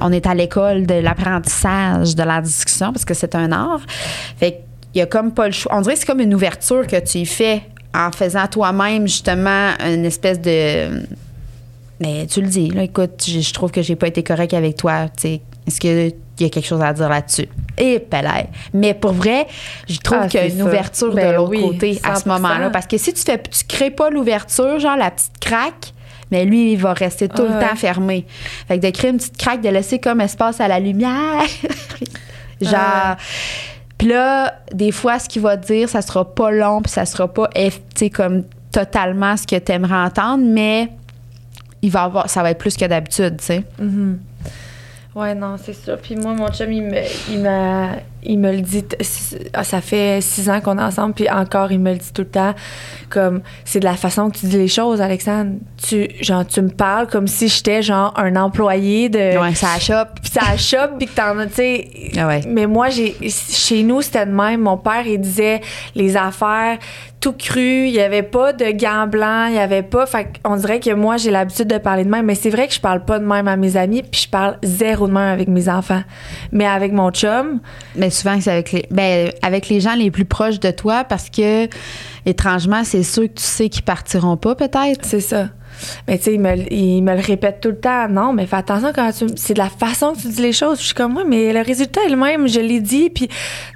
[0.00, 3.80] On est à l'école de l'apprentissage, de la discussion parce que c'est un art.
[4.38, 4.52] Fait
[4.92, 5.74] qu'il y a comme pas le choix.
[5.76, 7.62] On dirait que c'est comme une ouverture que tu y fais
[7.94, 11.02] en faisant toi-même, justement, une espèce de.
[12.00, 14.76] Mais tu le dis, là, écoute, je, je trouve que j'ai pas été correct avec
[14.76, 15.06] toi.
[15.16, 16.14] tu sais.
[16.36, 17.48] Qu'il y a quelque chose à dire là-dessus?
[17.78, 18.48] Et pelay.
[18.74, 19.46] Mais pour vrai,
[19.88, 20.64] je trouve Ah, qu'il y a une ça.
[20.64, 22.28] ouverture Ben de l'autre oui, côté à ce 100%.
[22.28, 22.70] moment-là.
[22.70, 25.92] Parce que si tu fais tu crées pas l'ouverture, genre la petite craque,
[26.30, 27.68] mais lui, il va rester tout Ah le ouais.
[27.68, 28.26] temps fermé.
[28.68, 31.42] Fait que de créer une petite craque, de laisser comme espace à la lumière.
[32.60, 32.74] genre.
[32.76, 33.16] Ah
[33.98, 37.28] Puis là, des fois, ce qu'il va dire, ça sera pas long, puis ça sera
[37.32, 37.48] pas,
[37.94, 40.90] tu comme totalement ce que tu aimerais entendre, mais
[41.80, 43.62] il va avoir, ça va être plus que d'habitude, tu sais.
[43.78, 44.18] Mhm.
[45.16, 45.96] Ouais, non, c'est ça.
[45.96, 47.00] Puis moi, mon chum, il me,
[47.32, 47.96] il m'a-
[48.26, 48.84] il me le dit.
[49.54, 52.22] ah, Ça fait six ans qu'on est ensemble, puis encore, il me le dit tout
[52.22, 52.54] le temps.
[53.08, 55.52] Comme, c'est de la façon que tu dis les choses, Alexandre.
[55.76, 59.38] Tu, genre, tu me parles comme si j'étais, genre, un employé de.
[59.40, 60.20] Ouais, ça chope.
[60.22, 61.88] Puis ça chope, puis que t'en as, tu sais.
[62.18, 62.42] Ah ouais.
[62.46, 64.60] Mais moi, j'ai, chez nous, c'était de même.
[64.62, 65.60] Mon père, il disait
[65.94, 66.78] les affaires
[67.20, 67.86] tout cru.
[67.86, 69.48] Il y avait pas de gants blancs.
[69.50, 70.06] Il y avait pas.
[70.06, 72.26] Fait on dirait que moi, j'ai l'habitude de parler de même.
[72.26, 74.58] Mais c'est vrai que je parle pas de même à mes amis, puis je parle
[74.62, 76.02] zéro de même avec mes enfants.
[76.52, 77.60] Mais avec mon chum,
[77.96, 81.30] Mais souvent, c'est avec les, ben, avec les gens les plus proches de toi parce
[81.30, 81.68] que,
[82.24, 85.04] étrangement, c'est sûr que tu sais qu'ils partiront pas, peut-être?
[85.04, 85.48] c'est ça.
[86.08, 88.08] Mais tu sais, il me, il me le répète tout le temps.
[88.08, 89.26] Non, mais fais attention quand tu.
[89.36, 90.78] C'est de la façon que tu dis les choses.
[90.80, 92.48] Je suis comme, moi, mais le résultat est le même.
[92.48, 93.10] Je l'ai dit.
[93.10, 93.28] Puis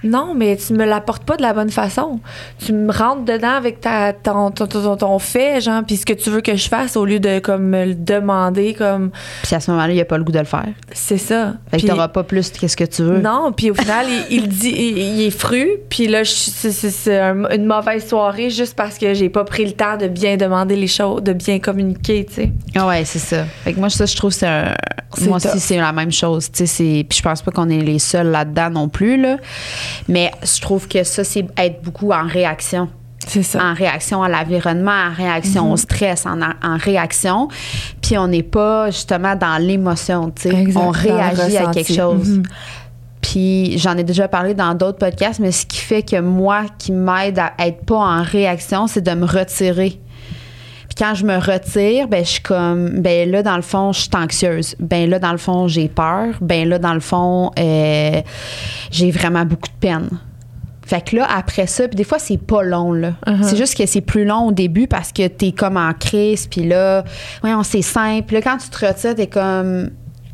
[0.04, 2.20] non, mais tu me l'apportes pas de la bonne façon.
[2.64, 6.12] Tu me rentres dedans avec ta, ton, ton, ton, ton fait, genre, puis ce que
[6.12, 9.10] tu veux que je fasse au lieu de comme me le demander, comme.
[9.42, 10.68] Puis à ce moment-là, il n'y a pas le goût de le faire.
[10.92, 11.54] C'est ça.
[11.70, 13.18] Fait que Puis- t'auras pas plus qu'est-ce que tu veux.
[13.20, 16.90] non, puis au final, il, il dit, il, il est fru, puis là, c'est c'est-
[16.90, 20.36] c'est un- une mauvaise soirée juste parce que j'ai pas pris le temps de bien
[20.36, 22.52] demander les choses, de bien communiquer, tu sais.
[22.74, 23.44] Ah ouais, c'est ça.
[23.64, 24.74] Fait que moi, ça, je trouve que c'est un.
[25.22, 26.50] Moi aussi, c'est la même chose.
[26.52, 29.38] Tu sais, Puis je pense pas qu'on est les seuls là-dedans non plus, là.
[30.08, 32.88] Mais je trouve que ça, c'est être beaucoup en réaction.
[33.26, 33.62] C'est ça.
[33.62, 37.48] En réaction à l'environnement, en réaction au stress, en, en réaction.
[38.00, 40.54] Puis on n'est pas justement dans l'émotion, tu sais.
[40.54, 42.28] Exact, On réagit à quelque chose.
[42.28, 42.42] Mhm.
[43.20, 46.92] Puis j'en ai déjà parlé dans d'autres podcasts, mais ce qui fait que moi, qui
[46.92, 50.00] m'aide à être pas en réaction, c'est de me retirer.
[51.00, 54.10] Quand je me retire, ben je suis comme ben là dans le fond, je suis
[54.14, 54.76] anxieuse.
[54.80, 56.34] Ben là dans le fond, j'ai peur.
[56.42, 58.20] Ben là dans le fond, euh,
[58.90, 60.10] j'ai vraiment beaucoup de peine.
[60.84, 63.14] Fait que là après ça, puis des fois c'est pas long là.
[63.26, 63.44] Uh-huh.
[63.44, 66.68] C'est juste que c'est plus long au début parce que t'es comme en crise, puis
[66.68, 67.02] là,
[67.42, 68.24] ouais, on c'est simple.
[68.26, 69.88] Puis là quand tu te retires, t'es comme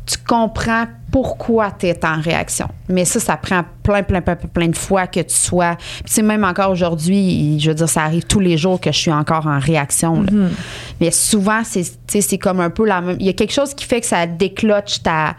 [0.06, 2.68] tu comprends pourquoi tu es en réaction.
[2.88, 5.76] Mais ça, ça prend plein, plein, plein, plein de fois que tu sois.
[5.76, 8.92] Puis, tu sais, même encore aujourd'hui, je veux dire, ça arrive tous les jours que
[8.92, 10.22] je suis encore en réaction.
[10.22, 10.30] là.
[11.00, 13.16] Mais souvent, c'est, comme un peu la même.
[13.18, 15.34] Il y a quelque chose qui fait que ça décloche ta.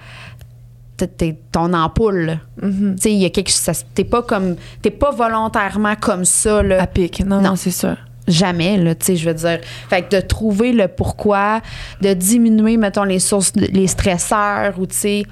[0.98, 2.26] ta- ta- ton ampoule.
[2.26, 2.36] là.
[2.62, 3.84] Tu sais, il y a quelque chose.
[3.94, 4.56] T'es pas comme.
[4.82, 6.82] T'es pas volontairement comme ça, là.
[6.82, 7.24] À pic.
[7.26, 7.50] Non, Non.
[7.52, 7.96] non, c'est sûr.
[8.28, 9.60] Jamais, là, tu sais, je veux dire.
[9.90, 11.62] Fait que de trouver le pourquoi,
[12.02, 15.24] de diminuer, mettons, les sources, les stresseurs ou, tu sais,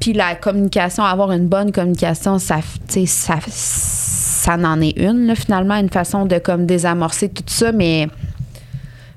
[0.00, 5.36] puis la communication, avoir une bonne communication, ça, tu sais, ça, ça n'en est une,
[5.36, 8.08] finalement, une façon de, comme, désamorcer tout ça, mais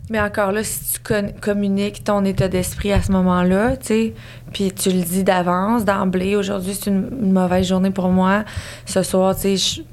[0.10, 1.00] Mais encore là, si tu
[1.40, 4.14] communiques ton état d'esprit à ce moment-là, tu sais,
[4.52, 8.44] puis tu le dis d'avance, d'emblée, aujourd'hui c'est une, une mauvaise journée pour moi,
[8.86, 9.84] ce soir, tu sais,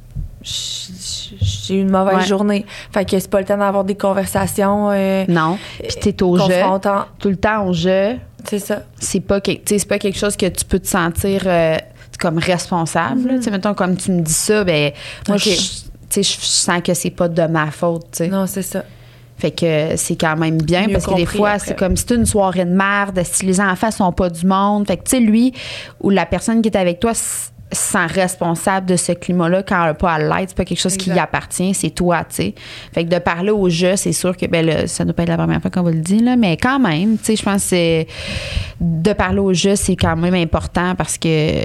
[0.43, 2.27] j'ai eu une mauvaise Ouais.
[2.27, 2.67] journée.
[2.93, 5.59] Fait que c'est pas le temps d'avoir des conversations euh, non.
[5.79, 6.55] Puis t'es au jeu,
[7.19, 8.17] tout le temps au jeu.
[8.45, 8.83] C'est ça.
[8.99, 11.77] c'est pas que- c'est pas quelque chose que tu peux te sentir euh,
[12.19, 13.37] comme responsable.
[13.37, 14.93] Tu sais, mettons, comme tu me dis ça, ben
[15.29, 15.51] moi, je,
[16.21, 18.21] sens que c'est pas de ma faute.
[18.31, 18.83] Non, c'est ça.
[19.39, 22.27] Fait que c'est quand même bien Mieux parce que des fois, c'est comme si une
[22.27, 24.87] soirée de merde, si les enfants sont pas du monde.
[24.87, 25.55] Fait que, tu sais, lui
[26.01, 27.13] ou la personne qui est avec toi
[27.73, 30.49] sent responsable de ce climat-là quand elle n'a pas à l'être.
[30.51, 32.55] C'est pas quelque chose qui lui appartient, c'est toi, tu sais.
[32.93, 35.23] Fait que de parler au jeu, c'est sûr que, ben là, ça ne doit pas
[35.23, 37.43] être la première fois qu'on va le dire, là, mais quand même, tu sais, je
[37.43, 38.07] pense que c'est-
[38.81, 41.63] de parler au jeu, c'est quand même important parce que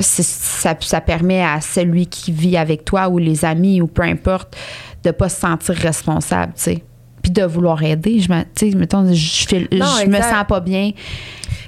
[0.00, 4.56] ça, ça permet à celui qui vit avec toi ou les amis ou peu importe
[5.04, 6.84] de pas se sentir responsable, tu sais.
[7.22, 8.20] Puis de vouloir aider.
[8.20, 10.92] Je me, tu sais, mettons, je, Non, je me sens pas bien.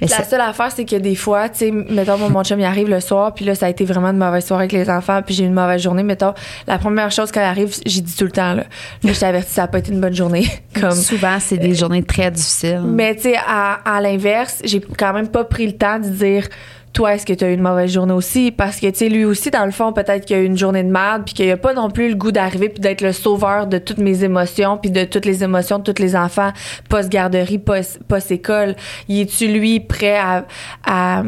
[0.01, 2.65] Mais La seule affaire, c'est que des fois, tu sais, mettons, mon, mon chum, il
[2.65, 5.21] arrive le soir, puis là, ça a été vraiment une mauvaise soirée avec les enfants,
[5.23, 6.03] puis j'ai eu une mauvaise journée.
[6.03, 6.33] Mettons,
[6.67, 8.63] la première chose quand il arrive, j'ai dit tout le temps, là,
[9.03, 10.47] là je t'avertis, ça n'a pas été une bonne journée.
[10.79, 12.81] Comme, souvent, c'est des journées très difficiles.
[12.83, 16.47] Mais tu sais, à, à l'inverse, j'ai quand même pas pris le temps de dire
[16.93, 18.51] toi, est-ce que tu as eu une mauvaise journée aussi?
[18.51, 20.83] Parce que, tu sais, lui aussi, dans le fond, peut-être qu'il a eu une journée
[20.83, 23.67] de merde, puis qu'il a pas non plus le goût d'arriver, puis d'être le sauveur
[23.67, 26.51] de toutes mes émotions, puis de toutes les émotions de tous les enfants,
[26.89, 28.75] post-garderie, post-école.
[29.07, 30.45] Il est-tu, lui, prêt à,
[30.85, 31.23] à,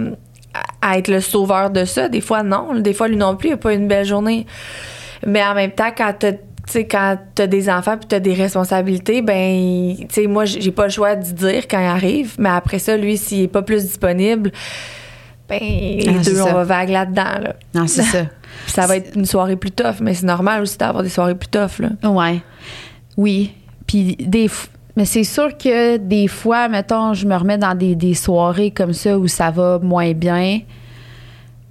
[0.98, 2.10] être le sauveur de ça?
[2.10, 2.76] Des fois, non.
[2.76, 4.46] Des fois, lui non plus, il a pas une belle journée.
[5.26, 6.28] Mais en même temps, quand tu
[6.68, 10.86] sais, quand t'as des enfants puis t'as des responsabilités, ben, tu sais, moi, j'ai pas
[10.86, 13.84] le choix de dire quand il arrive, mais après ça, lui, s'il est pas plus
[13.84, 14.52] disponible,
[15.60, 17.56] ben, les ah, deux, on va vague là-dedans, là.
[17.74, 18.26] Non, c'est ça.
[18.68, 21.50] ça va être une soirée plus tough, mais c'est normal aussi d'avoir des soirées plus
[21.50, 22.10] tough, là.
[22.10, 22.42] Ouais.
[23.18, 23.54] Oui.
[23.88, 24.50] Puis des
[24.96, 28.94] mais c'est sûr que des fois, mettons, je me remets dans des, des soirées comme
[28.94, 30.60] ça où ça va moins bien.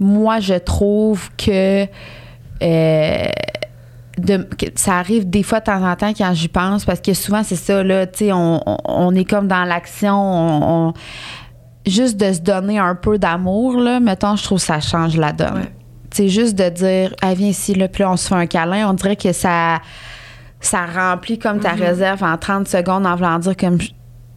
[0.01, 1.87] Moi, je trouve que
[2.63, 3.27] euh,
[4.75, 7.57] ça arrive des fois de temps en temps quand j'y pense parce que souvent c'est
[7.57, 10.93] ça là tu sais on, on, est comme dans l'action on,
[11.87, 15.33] juste de se donner un peu d'amour là mettons je trouve que ça change la
[15.33, 15.67] donne
[16.11, 18.95] c'est juste de dire ah viens ici là puis on se fait un câlin on
[18.95, 19.81] dirait que ça
[20.61, 21.81] ça remplit comme ta mm-hmm.
[21.81, 23.79] réserve en 30 secondes en voulant dire comme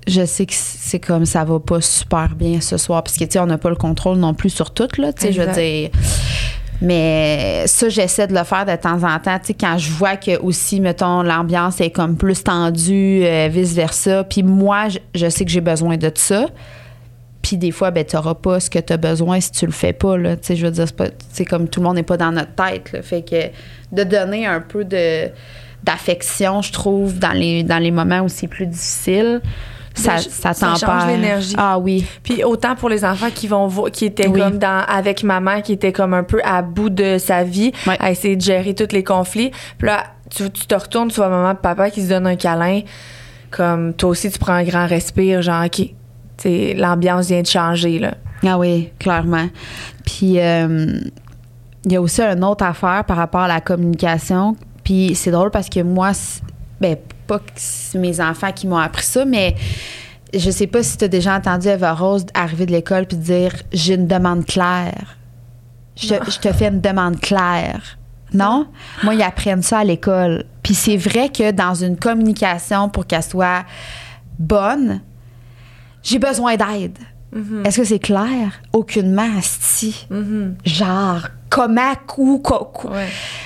[0.07, 3.31] je sais que c'est comme ça va pas super bien ce soir parce que tu
[3.31, 5.53] sais on n'a pas le contrôle non plus sur tout là tu sais je veux
[5.53, 5.89] dire
[6.81, 9.39] mais ça, j'essaie de le faire de temps en temps.
[9.39, 14.23] Tu sais, quand je vois que aussi, mettons, l'ambiance est comme plus tendue, euh, vice-versa.
[14.23, 16.47] Puis moi, je, sais que j'ai besoin de ça.
[17.45, 19.71] Puis des fois, ben, tu n'auras pas ce que tu as besoin si tu le
[19.71, 20.17] fais pas.
[20.17, 20.35] Là.
[20.35, 20.87] Tu sais, je veux dire,
[21.31, 23.03] c'est comme tout le monde n'est pas dans notre tête.
[23.03, 23.35] Fait que
[23.95, 25.29] de donner un peu de
[25.83, 29.41] d'affection, je trouve, dans les, dans les moments aussi plus difficiles
[29.93, 31.55] ça, ça, ça change l'énergie.
[31.57, 32.05] Ah oui.
[32.23, 35.93] Puis autant pour les enfants qui vont qui étaient comme dans avec maman qui était
[35.93, 39.51] comme un peu à bout de sa vie à essayer de gérer tous les conflits.
[39.77, 42.81] Puis là tu, te retournes tu vois maman et papa qui se donnent un câlin
[43.51, 45.93] comme toi aussi tu prends un grand respire genre OK.
[46.43, 48.15] L'ambiance vient de changer là.
[48.45, 49.47] Ah oui, clairement.
[50.05, 50.99] Puis euh,
[51.85, 54.55] il y a aussi une autre affaire par rapport à la communication.
[54.83, 56.11] Puis c'est drôle parce que moi,
[56.79, 59.55] ben, pas que mes enfants qui m'ont appris ça, mais
[60.33, 63.53] je sais pas si tu as déjà entendu Eva Rose arriver de l'école puis dire
[63.71, 65.17] j'ai une demande claire.
[65.95, 67.97] Je, te fais une demande claire.
[68.33, 68.67] Non?
[69.03, 70.43] Moi, ils apprennent ça à l'école.
[70.61, 73.63] Puis c'est vrai que dans une communication, pour qu'elle soit
[74.37, 74.99] bonne,
[76.05, 76.97] j'ai besoin d'aide.
[77.35, 77.67] Mm-hmm.
[77.67, 78.61] Est-ce que c'est clair?
[78.71, 80.07] Aucunement, asti.
[80.09, 80.53] Mm-hmm.
[80.63, 82.71] Genre, comment, ou, quoi.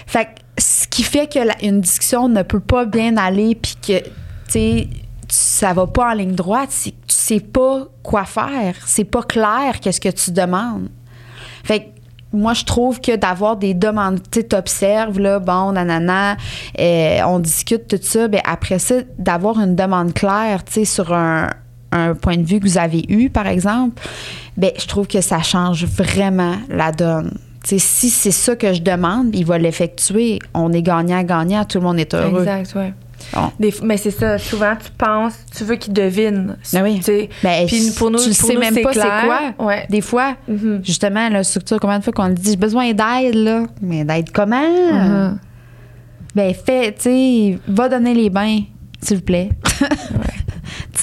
[0.06, 4.00] Fait que ce qui fait que une discussion ne peut pas bien aller puis que
[4.04, 4.12] tu
[4.50, 4.88] sais
[5.32, 9.22] ça va pas en ligne droite, c'est que tu sais pas quoi faire, c'est pas
[9.22, 10.90] clair qu'est-ce que tu demandes.
[11.64, 11.86] Fait que
[12.32, 16.38] moi, je trouve que d'avoir des demandes, tu t'observes, là, bon, nanana,
[16.80, 21.14] euh, on discute tout ça, ben après ça, d'avoir une demande claire, tu sais, sur
[21.14, 21.50] un,
[21.92, 24.02] un, point de vue que vous avez eu, par exemple,
[24.58, 27.32] ben je trouve que ça change vraiment la donne
[27.78, 30.40] si c'est ça que je demande, il va l'effectuer.
[30.54, 32.42] On est gagnant-gagnant, tout le monde est heureux.
[32.42, 33.74] Exact, oui.
[33.84, 36.58] mais c'est ça, souvent tu penses, tu veux qu'ils devinent.
[36.74, 37.02] Ben oui.
[37.44, 39.54] Ben, puis pour nous, tu sais même pas c'est quoi.
[39.60, 39.86] Ouais.
[39.90, 40.84] Des fois, mm-hmm.
[40.84, 43.64] justement, la structure, combien de fois qu'on dit, j'ai besoin d'aide, là.
[43.82, 44.58] Mais d'aide comment?
[44.58, 45.38] Mm-hmm.
[46.36, 48.60] Ben, fais, tu sais, va donner les bains,
[49.02, 49.50] s'il vous plaît.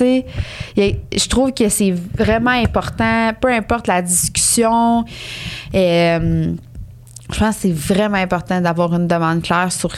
[0.01, 5.05] Je trouve que c'est vraiment important, peu importe la discussion.
[5.75, 6.53] Euh,
[7.33, 9.97] je pense que c'est vraiment important d'avoir une demande claire sur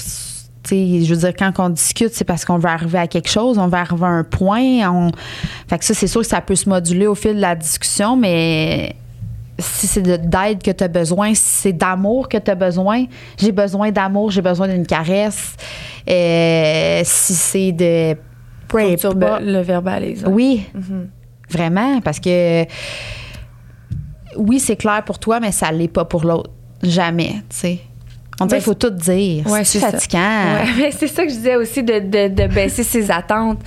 [0.70, 3.68] je veux dire, quand on discute, c'est parce qu'on veut arriver à quelque chose, on
[3.68, 5.10] veut arriver à un point.
[5.68, 8.16] Fait que ça, c'est sûr que ça peut se moduler au fil de la discussion,
[8.16, 8.94] mais
[9.58, 13.06] si c'est d'aide que tu as besoin, si c'est d'amour que tu as besoin,
[13.38, 15.54] j'ai besoin d'amour, j'ai besoin d'une caresse.
[16.08, 18.16] Euh, si c'est de
[19.40, 20.24] le verbalise.
[20.26, 21.06] Oui, mm-hmm.
[21.50, 22.64] vraiment, parce que
[24.36, 26.50] oui, c'est clair pour toi, mais ça l'est pas pour l'autre.
[26.82, 27.78] Jamais, tu sais.
[28.40, 29.44] On dirait qu'il faut tout dire.
[29.64, 30.58] c'est fatigant.
[30.92, 33.58] c'est ça que je disais aussi de, de, baisser ses attentes.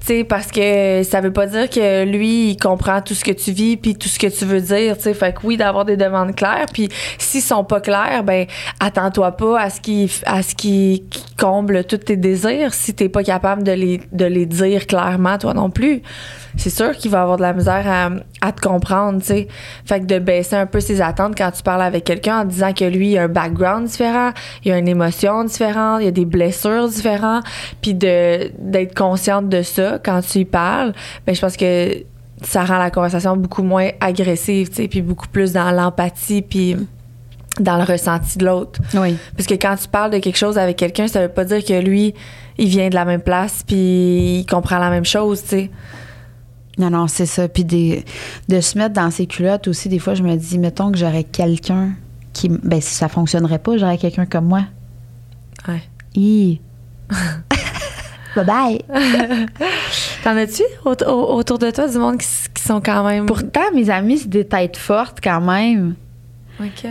[0.00, 3.52] Sais, parce que ça veut pas dire que lui, il comprend tout ce que tu
[3.52, 4.96] vis puis tout ce que tu veux dire.
[4.98, 6.66] Sais, fait que oui, d'avoir des demandes claires.
[6.72, 8.46] Puis s'ils sont pas clairs, ben
[8.80, 11.04] attends-toi pas à ce qu'ils à ce qui
[11.38, 15.54] comble tous tes désirs si t'es pas capable de les, de les dire clairement, toi
[15.54, 16.02] non plus
[16.56, 18.10] c'est sûr qu'il va avoir de la misère à,
[18.46, 19.48] à te comprendre, tu sais.
[19.84, 22.72] Fait que de baisser un peu ses attentes quand tu parles avec quelqu'un en disant
[22.72, 24.30] que lui, il a un background différent,
[24.64, 27.44] il a une émotion différente, il a des blessures différentes,
[27.80, 30.92] puis de d'être consciente de ça quand tu y parles,
[31.26, 32.04] ben je pense que
[32.42, 36.76] ça rend la conversation beaucoup moins agressive, tu sais, puis beaucoup plus dans l'empathie, puis
[37.60, 38.80] dans le ressenti de l'autre.
[38.94, 39.16] Oui.
[39.36, 41.80] Parce que quand tu parles de quelque chose avec quelqu'un, ça veut pas dire que
[41.80, 42.14] lui,
[42.58, 45.70] il vient de la même place puis il comprend la même chose, tu sais.
[46.78, 47.48] Non, non, c'est ça.
[47.48, 48.04] Puis des,
[48.48, 51.24] de se mettre dans ses culottes aussi, des fois, je me dis, mettons que j'aurais
[51.24, 51.90] quelqu'un
[52.32, 52.48] qui.
[52.48, 54.62] Ben, si ça fonctionnerait pas, j'aurais quelqu'un comme moi.
[55.68, 55.82] Ouais.
[56.16, 56.60] Hi.
[58.36, 58.80] bye bye.
[60.24, 63.26] T'en as-tu au- au- autour de toi du monde qui, qui sont quand même.
[63.26, 65.94] Pourtant, mes amis, c'est des têtes fortes quand même.
[66.60, 66.86] OK.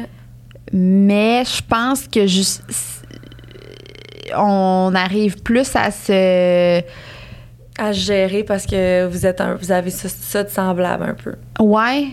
[0.71, 2.63] Mais je pense que juste.
[4.35, 6.81] On arrive plus à se.
[7.77, 11.33] À gérer parce que vous êtes un- vous avez ça, ça de semblable un peu.
[11.59, 12.07] Ouais.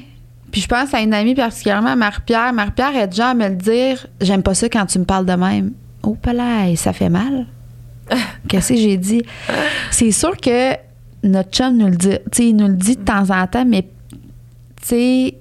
[0.51, 2.53] Puis je pense à une amie particulièrement, Marie-Pierre.
[2.53, 5.35] Marie-Pierre est déjà à me le dire J'aime pas ça quand tu me parles de
[5.35, 5.73] même.
[6.03, 7.47] Oh, palais, ça fait mal.
[8.49, 9.23] Qu'est-ce que j'ai dit?
[9.91, 10.75] C'est sûr que
[11.23, 12.09] notre chum nous le dit.
[12.09, 13.89] Tu sais, il nous le dit de temps en temps, mais tu
[14.83, 15.35] sais,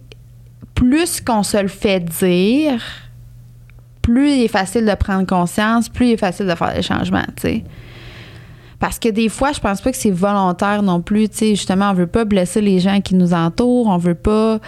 [0.75, 2.81] plus qu'on se le fait dire,
[4.01, 7.25] plus il est facile de prendre conscience, plus il est facile de faire des changements,
[7.37, 7.63] tu sais.
[8.79, 11.27] Parce que des fois, je pense pas que c'est volontaire non plus.
[11.29, 14.59] Tu sais, justement, on veut pas blesser les gens qui nous entourent, on veut pas.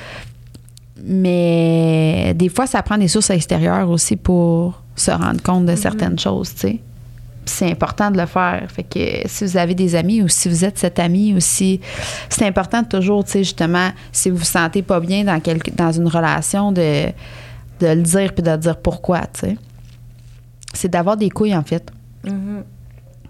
[1.03, 6.19] Mais des fois, ça prend des sources extérieures aussi pour se rendre compte de certaines
[6.19, 6.79] choses, tu sais.
[7.45, 8.67] C'est important de le faire.
[8.69, 11.81] Fait que si vous avez des amis ou si vous êtes cet ami aussi,
[12.29, 15.71] c'est important de toujours, tu sais, justement, si vous vous sentez pas bien dans, quelque,
[15.71, 17.07] dans une relation, de,
[17.79, 19.57] de le dire puis de dire pourquoi, tu sais.
[20.73, 21.91] C'est d'avoir des couilles, en fait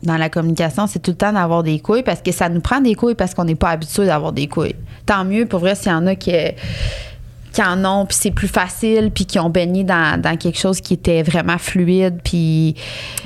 [0.03, 2.81] dans la communication, c'est tout le temps d'avoir des couilles parce que ça nous prend
[2.81, 4.75] des couilles parce qu'on n'est pas habitué d'avoir des couilles.
[5.05, 6.31] Tant mieux, pour vrai, s'il y en a qui,
[7.51, 10.79] qui en ont, puis c'est plus facile, puis qui ont baigné dans, dans quelque chose
[10.79, 12.75] qui était vraiment fluide, puis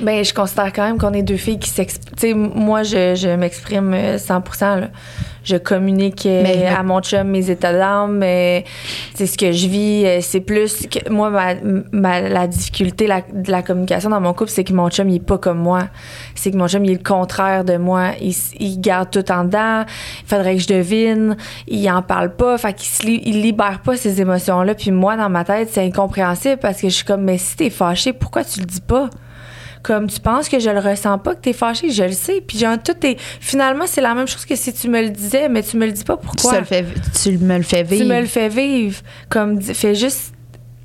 [0.00, 2.50] Ben, je considère quand même qu'on est deux filles qui s'expriment.
[2.54, 4.88] Moi, je, je m'exprime euh, 100 là.
[5.46, 8.64] Je communique Mais- à mon chum mes états d'âme, mais
[9.14, 10.04] c'est ce que je vis.
[10.04, 11.54] euh, C'est plus que moi, ma,
[11.92, 15.16] ma- la difficulté la- de la communication dans mon couple, c'est que mon chum, il
[15.16, 15.84] est pas comme moi.
[16.34, 18.10] C'est que mon chum, il est le contraire de moi.
[18.20, 19.84] Il, garde tout en dedans.
[20.22, 21.36] Il faudrait que je devine.
[21.68, 22.58] Il en parle pas.
[22.58, 24.74] Fait qu'il se li- il libère pas ces émotions-là.
[24.74, 27.70] Puis moi, dans ma tête, c'est incompréhensible parce que je suis comme, mais si t'es
[27.70, 29.08] fâché, pourquoi tu le dis pas?
[29.86, 32.42] Comme tu penses que je le ressens pas, que t'es fâché, je le sais.
[32.44, 33.16] Puis genre, tout est.
[33.40, 35.92] Finalement, c'est la même chose que si tu me le disais, mais tu me le
[35.92, 36.54] dis pas pourquoi.
[36.54, 36.84] te le fais,
[37.22, 38.02] tu me le fais vivre.
[38.02, 38.98] Tu me le fais vivre.
[39.28, 40.32] Comme, fais juste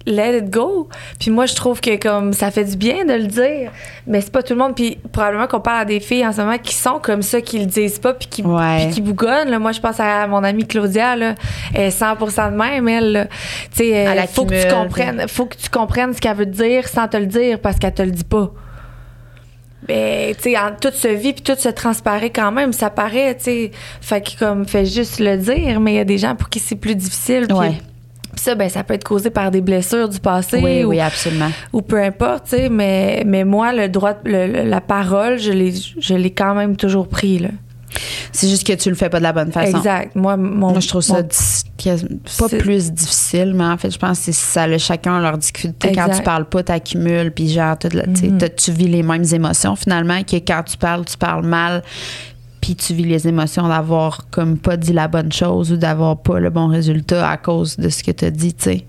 [0.06, 0.88] let it go.
[1.20, 3.72] Puis moi, je trouve que comme ça fait du bien de le dire.
[4.06, 4.76] Mais c'est pas tout le monde.
[4.76, 7.58] Puis probablement qu'on parle à des filles en ce moment qui sont comme ça, qui
[7.58, 8.86] le disent pas, puis qui, Ouais.
[8.86, 9.50] puis qui bougonnent.
[9.50, 9.58] là.
[9.58, 11.34] Moi, je pense à mon amie Claudia, là.
[11.74, 13.30] Elle est 100% de même, elle.
[13.76, 16.52] Tu sais, euh, faut que tu comprennes, faut que tu comprennes ce qu'elle veut te
[16.64, 18.52] dire sans te le dire parce qu'elle te le dit pas.
[19.91, 23.36] Ben, tu sais, en- tout se vit puis tout se transparaît quand même, ça paraît,
[23.36, 23.71] tu sais.
[23.99, 26.60] Fait que comme, fait juste le dire, mais il y a des gens pour qui
[26.60, 27.47] c'est plus difficile.
[27.54, 27.71] Ouais.
[28.34, 31.01] puis ça, ben, ça peut être causé par des blessures du passé Oui, ou, oui,
[31.01, 31.49] absolument.
[31.73, 32.69] ou peu importe, tu sais.
[32.69, 36.77] Mais, mais moi, le droit, le- le- la parole, je l'ai, je l'ai quand même
[36.77, 37.49] toujours pris, là.
[38.32, 39.77] C'est juste que tu le fais pas de la bonne façon.
[39.77, 40.15] Exact.
[40.15, 44.19] Moi, mon, Moi, je trouve ça mon- pas plus difficile, mais en fait, je pense
[44.19, 45.91] que c'est ça a chacun leur difficulté.
[45.93, 46.17] Quand Exact.
[46.19, 48.39] tu parles pas, t'accumules, puis genre, tout le- tu sais, Mhm.
[48.58, 51.84] tu vis les mêmes émotions finalement que quand tu parles, tu parles mal,
[52.62, 56.39] puis tu vis les émotions d'avoir comme pas dit la bonne chose ou d'avoir pas
[56.39, 58.86] le bon résultat à cause de ce que tu as dit, tu sais.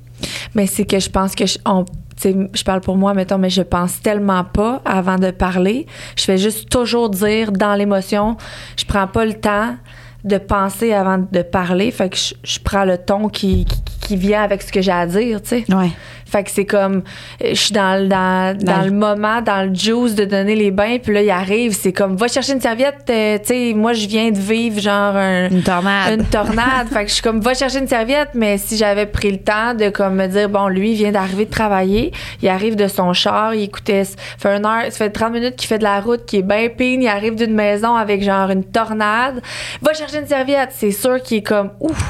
[0.55, 3.39] Mais c'est que je pense que je, on- tu sais, je parle pour moi, mettons,
[3.39, 5.87] mais je pense tellement pas avant de parler.
[6.17, 8.37] Je fais juste toujours dire dans l'émotion.
[8.77, 9.77] Je prends pas le temps
[10.25, 11.91] de penser avant de parler.
[11.91, 13.67] Fait que je, prends le ton qui,
[14.03, 15.65] qui vient avec ce que j'ai à dire, tu sais.
[15.75, 15.91] Ouais.
[16.27, 17.03] Fait que c'est comme,
[17.45, 20.25] euh, je suis dans, le- dans, dans, Dans le le- moment, dans le juice de
[20.25, 23.49] donner les bains, puis là, il arrive, c'est comme, va chercher une serviette, euh, tu
[23.49, 26.19] sais, moi, je viens de vivre genre un, Une tornade.
[26.21, 26.89] une tornade.
[26.93, 29.75] fait que je suis comme, va chercher une serviette, mais si j'avais pris le temps
[29.75, 33.13] de comme me dire, bon, lui, il vient d'arriver de travailler, il arrive de son
[33.13, 36.01] char, il écoutait, ça fait une heure, ça fait 30 minutes qu'il fait de la
[36.01, 39.43] route, qui est bien pine, il arrive d'une maison avec genre une tornade,
[39.83, 42.03] va chercher une serviette, c'est sûr qu'il est comme, ouf,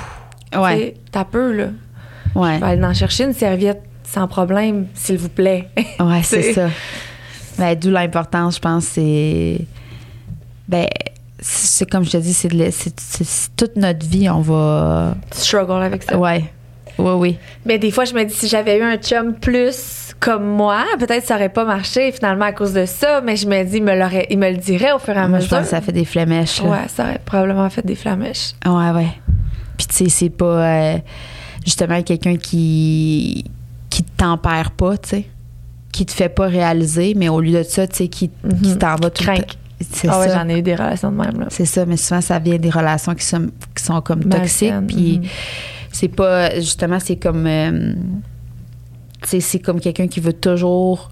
[0.61, 0.95] Ouais.
[1.11, 1.67] t'as peu, là.
[2.35, 2.55] Ouais.
[2.57, 5.69] Je vais aller en chercher une serviette sans problème, s'il vous plaît.
[6.01, 6.69] Ouais, c'est ça.
[7.59, 9.59] Ben, d'où l'importance, je pense, c'est.
[10.69, 10.87] Ben,
[11.41, 14.41] c'est comme je te dis, c'est, de la- c'est- c'est- c'est toute notre vie, on
[14.41, 15.15] va.
[15.33, 16.17] struggle avec ça.
[16.17, 16.45] Ouais.
[16.99, 17.39] Oui, oui.
[17.67, 21.25] Mais des fois, je me dis, si j'avais eu un chum plus comme moi, peut-être
[21.27, 23.99] ça aurait pas marché finalement à cause de ça, mais je me dis, il me,
[23.99, 25.57] l'aurait, il me le dirait au fur et à Moi, je mesure.
[25.59, 26.63] pense que ça fait des flamèches.
[26.63, 26.69] là.
[26.71, 28.53] Ouais, ça aurait probablement fait des flamèches.
[28.67, 29.09] Ouais, ouais.
[29.77, 30.45] Puis, tu sais, c'est pas
[30.95, 30.99] euh,
[31.65, 33.45] justement quelqu'un qui
[33.91, 35.27] qui te tempère pas, tu sais.
[35.93, 38.79] Qui te fait pas réaliser, mais au lieu de ça, tu sais, qui, qui Mhm.
[38.79, 39.43] t'en va tout le temps.
[39.91, 40.39] C'est Ah ouais, ça.
[40.43, 41.47] j'en ai eu des relations de même, là.
[41.51, 44.71] C'est ça, mais souvent, ça vient des relations qui sont, qui sont comme toxiques.
[44.71, 45.25] Malsaines, Puis mhm.
[45.91, 46.55] c'est pas.
[46.55, 47.47] Justement, c'est comme.
[47.47, 47.95] euh,
[49.25, 51.11] c'est comme quelqu'un qui veut toujours.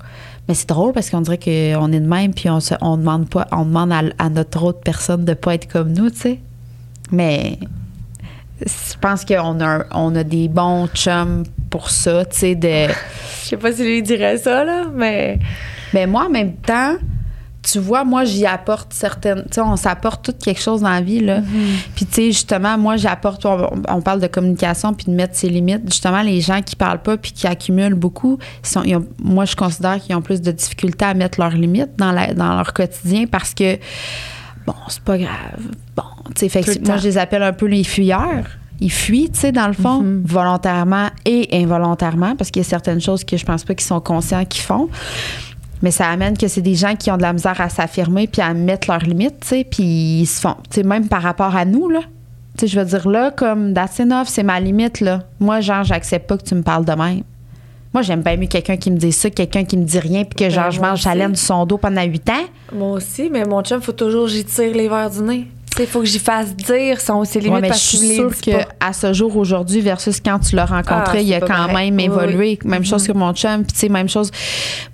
[0.48, 3.28] Mais c'est drôle parce qu'on dirait qu'on est de même, puis on, se, on demande
[3.28, 6.40] pas, on demande à, à notre autre personne de pas être comme nous, tu sais.
[7.12, 7.58] Mais
[8.66, 12.86] je pense qu'on a, on a des bons chums pour ça, tu sais, de...
[13.42, 15.38] Je sais pas si lui dirait ça, là, mais...
[15.92, 16.94] Ben moi, en même temps,
[17.62, 19.42] tu vois, moi, j'y apporte certaines.
[19.42, 21.40] Tu sais, on s'apporte tout quelque chose dans la vie, là.
[21.40, 21.44] Mm-hmm.
[21.94, 23.44] Puis, tu sais, justement, moi, j'apporte.
[23.44, 25.82] On, parle de communication puis de mettre ses limites.
[25.86, 29.56] Justement, les gens qui parlent pas puis qui accumulent beaucoup, sont, ils ont- moi, je
[29.56, 33.26] considère qu'ils ont plus de difficultés à mettre leurs limites dans, la- dans leur quotidien
[33.26, 33.78] parce que,
[34.66, 35.61] bon, c'est pas grave.
[35.96, 36.02] Bon,
[36.34, 38.44] tu sais, moi, je les appelle un peu les fuyeurs.
[38.80, 40.22] Ils fuient, tu sais, dans le fond, Mm-hmm.
[40.24, 44.00] volontairement et involontairement, parce qu'il y a certaines choses que je pense pas qu'ils sont
[44.00, 44.88] conscients qu'ils font.
[45.82, 48.42] Mais ça amène que c'est des gens qui ont de la misère à s'affirmer puis
[48.42, 51.56] à mettre leurs limites, tu sais, puis ils se font, tu sais, même par rapport
[51.56, 52.00] à nous, là.
[52.56, 55.24] Tu sais, je veux dire, là, comme, that's enough, c'est ma limite, là.
[55.40, 57.22] Moi, genre, j'accepte pas que tu me parles de même.
[57.93, 60.24] Moi, j'aime bien mieux quelqu'un qui me dit ça, que quelqu'un qui me dit rien,
[60.24, 61.18] puis que, genre, Ben, je moi mange aussi.
[61.18, 62.45] laine de son dos pendant huit ans.
[62.72, 65.47] Moi aussi, mais mon chum, faut toujours que j'y tire les verres du nez.
[65.76, 68.30] Sais, faut que j'y fasse dire son, ses limites Ouais, mais je parce suis sûre
[68.53, 68.68] pas.
[68.88, 72.59] à ce jour aujourd'hui versus quand tu l'as rencontré, Ah, il a quand même évolué.
[72.62, 72.68] oui.
[72.68, 73.14] Même chose Mhm.
[73.14, 73.62] que mon chum.
[73.64, 74.30] Puis, tu sais, même chose.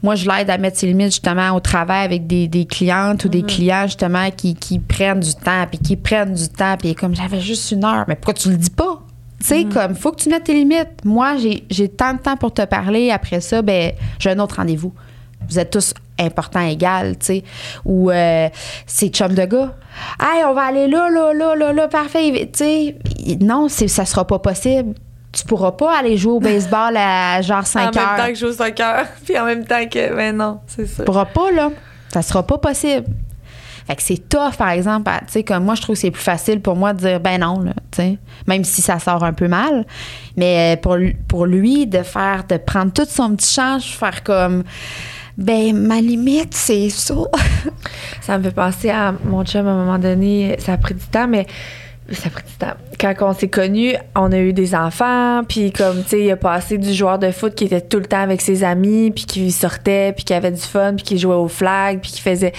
[0.03, 3.28] Moi, je l'aide à mettre ses limites justement au travail avec des, des clientes ou
[3.28, 3.47] des Mhm.
[3.47, 7.40] clients justement qui, qui prennent du temps, puis qui prennent du temps, puis comme j'avais
[7.40, 8.05] juste une heure.
[8.07, 9.01] Mais pourquoi tu le dis pas?
[9.41, 9.72] Tu sais, Mhm.
[9.72, 11.05] comme, faut que tu mettes tes limites.
[11.05, 11.34] Moi,
[11.70, 13.11] j'ai tant de temps pour te parler.
[13.11, 14.93] Après ça, ben, j'ai un autre rendez-vous.
[15.49, 17.45] Vous êtes tous importants égal, tu sais.
[17.84, 18.49] Ou euh,
[18.87, 19.74] c'est chum de gars.
[20.20, 22.49] Hey, on va aller là, là, là, là, là, parfait.
[22.53, 22.97] Tu sais,
[23.41, 24.95] non, ça sera pas possible.
[25.32, 28.16] Tu pourras pas aller jouer au baseball à genre en 5 même heures.
[28.16, 30.14] temps que je joue au soccer, puis en même temps que.
[30.14, 31.03] Mais non, c'est ça.
[31.03, 31.70] Tu pourras pas, là.
[32.09, 33.05] Ça sera pas possible.
[33.87, 35.11] Fait que c'est tough, par exemple.
[35.26, 37.41] Tu sais, comme moi, je trouve que c'est plus facile pour moi de dire, ben
[37.41, 38.18] non, tu sais.
[38.47, 39.87] Même si ça sort un peu mal.
[40.37, 40.97] Mais euh, pour,
[41.28, 44.64] pour lui, de faire, de prendre tout son petit change, faire comme,
[45.39, 47.14] ben, ma limite, c'est ça.
[48.22, 50.57] Ça me fait penser à mon chum à un moment donné.
[50.59, 51.47] Ça a pris du temps, mais
[52.11, 52.74] ça a pris du temps.
[52.99, 56.37] Quand on s'est connus, on a eu des enfants, puis comme, tu sais, il a
[56.37, 59.51] passé du joueur de foot qui était tout le temps avec ses amis, puis qui
[59.51, 62.53] sortait, puis qui avait du fun, puis qui jouait au flag, puis qui faisait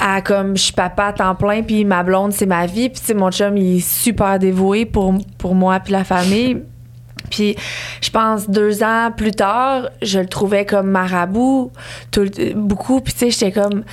[0.00, 2.88] à comme je suis papa à temps plein, puis ma blonde, c'est ma vie.
[2.88, 6.62] Puis, mon chum, il est super dévoué pour, pour moi, puis la famille.
[7.30, 7.54] Puis
[8.00, 11.70] je pense deux ans plus tard, je le trouvais comme marabout
[12.56, 13.00] beaucoup.
[13.00, 13.84] Puis tu sais, j'étais comme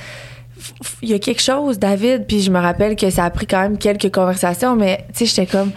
[1.02, 2.26] il y a quelque chose, David.
[2.26, 5.26] Puis je me rappelle que ça a pris quand même quelques conversations, mais tu sais,
[5.26, 5.70] j'étais comme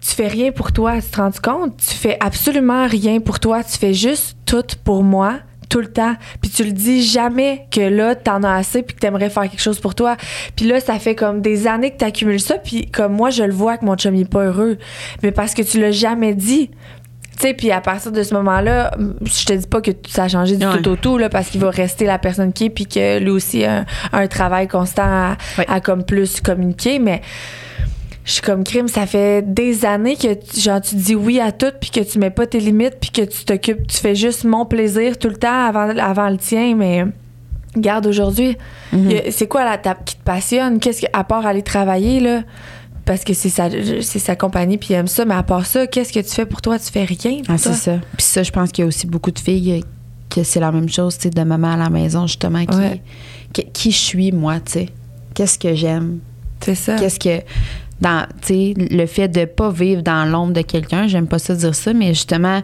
[0.00, 1.76] tu fais rien pour toi, tu te rends compte?
[1.78, 5.38] Tu fais absolument rien pour toi, tu fais juste tout pour moi
[5.74, 6.14] tout le temps.
[6.40, 9.60] Puis tu le dis jamais que là, t'en as assez puis que t'aimerais faire quelque
[9.60, 10.16] chose pour toi.
[10.54, 12.58] Puis là, ça fait comme des années que t'accumules ça.
[12.58, 14.78] Puis comme moi, je le vois que mon chum il est pas heureux.
[15.24, 16.70] Mais parce que tu l'as jamais dit.
[17.36, 18.92] Tu sais, puis à partir de ce moment-là,
[19.24, 20.80] je te dis pas que ça a changé du Ouais.
[20.80, 23.30] tout au tout, là, parce qu'il va rester la personne qui est, puis que lui
[23.30, 25.66] aussi a un, un travail constant à, Ouais.
[25.68, 27.00] à comme plus communiquer.
[27.00, 27.22] Mais
[28.24, 31.52] je suis comme crime, ça fait des années que tu- genre tu dis oui à
[31.52, 34.44] tout puis que tu mets pas tes limites puis que tu t'occupes, tu fais juste
[34.44, 37.04] mon plaisir tout le temps avant, avant le tien, mais
[37.76, 38.56] garde aujourd'hui,
[38.92, 39.10] Mhm.
[39.30, 40.78] c'est quoi la ta- qui te passionne?
[40.78, 42.42] Qu'est-ce que à part aller travailler là?
[43.04, 43.68] Parce que c'est sa
[44.00, 46.46] c'est sa compagnie puis il aime ça, mais à part ça, qu'est-ce que tu fais
[46.46, 46.78] pour toi?
[46.78, 47.98] Tu fais rien pour Ah, c'est ça.
[48.16, 49.84] Puis ça, je pense qu'il y a aussi beaucoup de filles
[50.30, 53.02] que c'est la même chose, tu sais, de maman à la maison, justement, qui, Ouais.
[53.52, 54.88] qui, qui je suis, moi, tu sais.
[55.34, 56.20] Qu'est-ce que j'aime?
[56.60, 56.96] C'est ça.
[56.96, 57.44] Qu'est-ce que.
[58.00, 61.92] Dans, le fait de pas vivre dans l'ombre de quelqu'un, j'aime pas ça dire ça,
[61.92, 62.60] mais justement,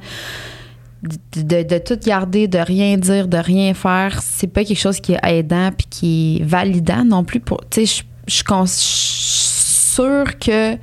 [1.02, 5.20] de, tout garder, de rien dire, de rien faire, c'est pas quelque chose qui est
[5.24, 7.40] aidant puis qui est validant non plus.
[7.40, 8.34] pour Tu sais, je-
[8.66, 10.76] suis sûre que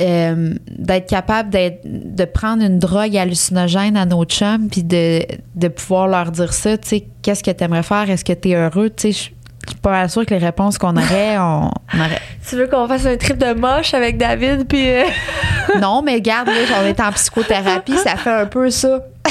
[0.00, 5.22] euh, d'être capable de prendre une drogue hallucinogène à nos chums puis de,
[5.56, 8.08] de pouvoir leur dire ça, tu sais, qu'est-ce que tu aimerais faire?
[8.08, 8.90] Est-ce que tu es heureux?
[8.90, 9.32] Tu sais,
[9.78, 12.20] suis pas mal sûre que les réponses qu'on aurait, on, on aurait.
[12.48, 15.04] Tu veux qu'on fasse un trip de moche avec David puis euh,
[15.80, 19.00] Non, mais regarde, là, on est en psychothérapie, ça fait un peu ça.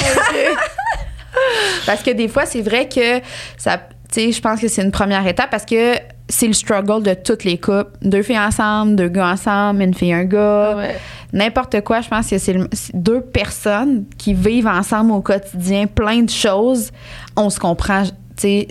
[1.86, 3.20] parce que des fois, c'est vrai que
[3.56, 3.78] ça.
[4.10, 5.94] Tu sais, je pense que c'est une première étape parce que
[6.30, 7.90] c'est le struggle de toutes les couples.
[8.02, 10.76] Deux filles ensemble, deux gars ensemble, une fille, un gars.
[10.76, 10.96] ouais.
[11.32, 12.56] N'importe quoi, je pense que c'est
[12.94, 16.90] deux personnes qui vivent ensemble au quotidien, plein de choses.
[17.36, 18.68] On se comprend, tu sais.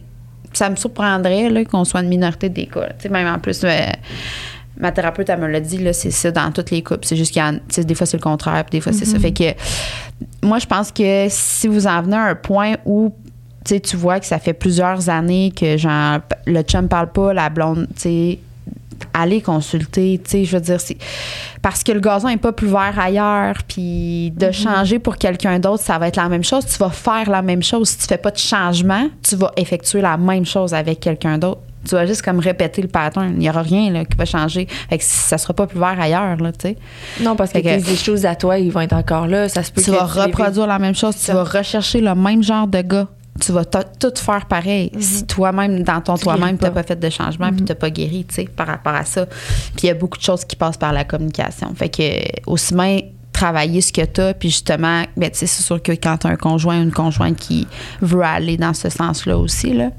[0.57, 2.81] Ça me surprendrait là, qu'on soit une minorité des cas.
[2.81, 2.89] là.
[2.89, 3.69] Tu sais, même en plus, euh,
[4.77, 7.05] ma thérapeute, elle me l'a dit, là, c'est ça dans toutes les couples.
[7.05, 9.19] C'est juste qu'il y a, des fois, c'est le contraire, puis des fois, c'est ça.
[9.19, 9.53] Fait que
[10.41, 13.13] moi, je pense que si vous en venez à un point où
[13.65, 17.87] tu vois que ça fait plusieurs années que genre, le chum parle pas, la blonde,
[17.95, 18.39] tu sais,
[19.13, 20.97] allez consulter, tu sais, je veux dire, c'est
[21.61, 25.83] parce que le gazon est pas plus vert ailleurs, puis de changer pour quelqu'un d'autre,
[25.83, 26.65] ça va être la même chose.
[26.65, 27.89] Tu vas faire la même chose.
[27.89, 31.61] Si tu fais pas de changement, tu vas effectuer la même chose avec quelqu'un d'autre.
[31.87, 33.31] Tu vas juste comme répéter le pattern.
[33.33, 34.67] Il n'y aura rien là, qui va changer.
[34.89, 36.77] Fait que ça sera pas plus vert ailleurs, là, tu sais.
[37.21, 39.47] Non, parce que, que- tes choses à toi, ils vont être encore là.
[39.47, 41.15] Ça se peut Tu que vas reproduire la même chose.
[41.23, 43.07] Tu vas rechercher le même genre de gars.
[43.39, 44.91] Tu vas to- tout faire pareil.
[44.99, 46.19] Si toi-même, dans ton Mhm.
[46.19, 46.69] Toi-même, tu n'as pas.
[46.69, 46.73] Mhm.
[46.73, 49.25] pas fait de changement puis tu n'as pas guéri, tu sais, par rapport à ça.
[49.25, 51.73] Puis il y a beaucoup de choses qui passent par la communication.
[51.75, 52.03] Fait que,
[52.49, 52.99] aussi bien
[53.31, 56.27] travailler ce que tu as, puis justement, ben, tu sais, c'est sûr que quand tu
[56.27, 57.67] as un conjoint ou une conjointe qui
[58.01, 59.91] veut aller dans ce sens-là aussi, là.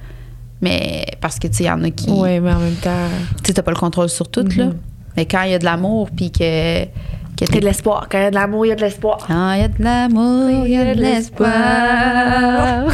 [0.61, 2.11] Mais parce que, tu sais, il y en a qui.
[2.11, 3.07] Oui, mais en même temps.
[3.45, 4.71] Tu n'as pas le contrôle sur tout, là.
[5.17, 6.85] Mais quand il y a de l'amour, puis que.
[7.41, 8.07] Il y a de l'espoir.
[8.11, 9.19] Quand il y a de l'amour, il y a de l'espoir.
[9.27, 11.51] quand il y a de l'amour, il y a de l'espoir.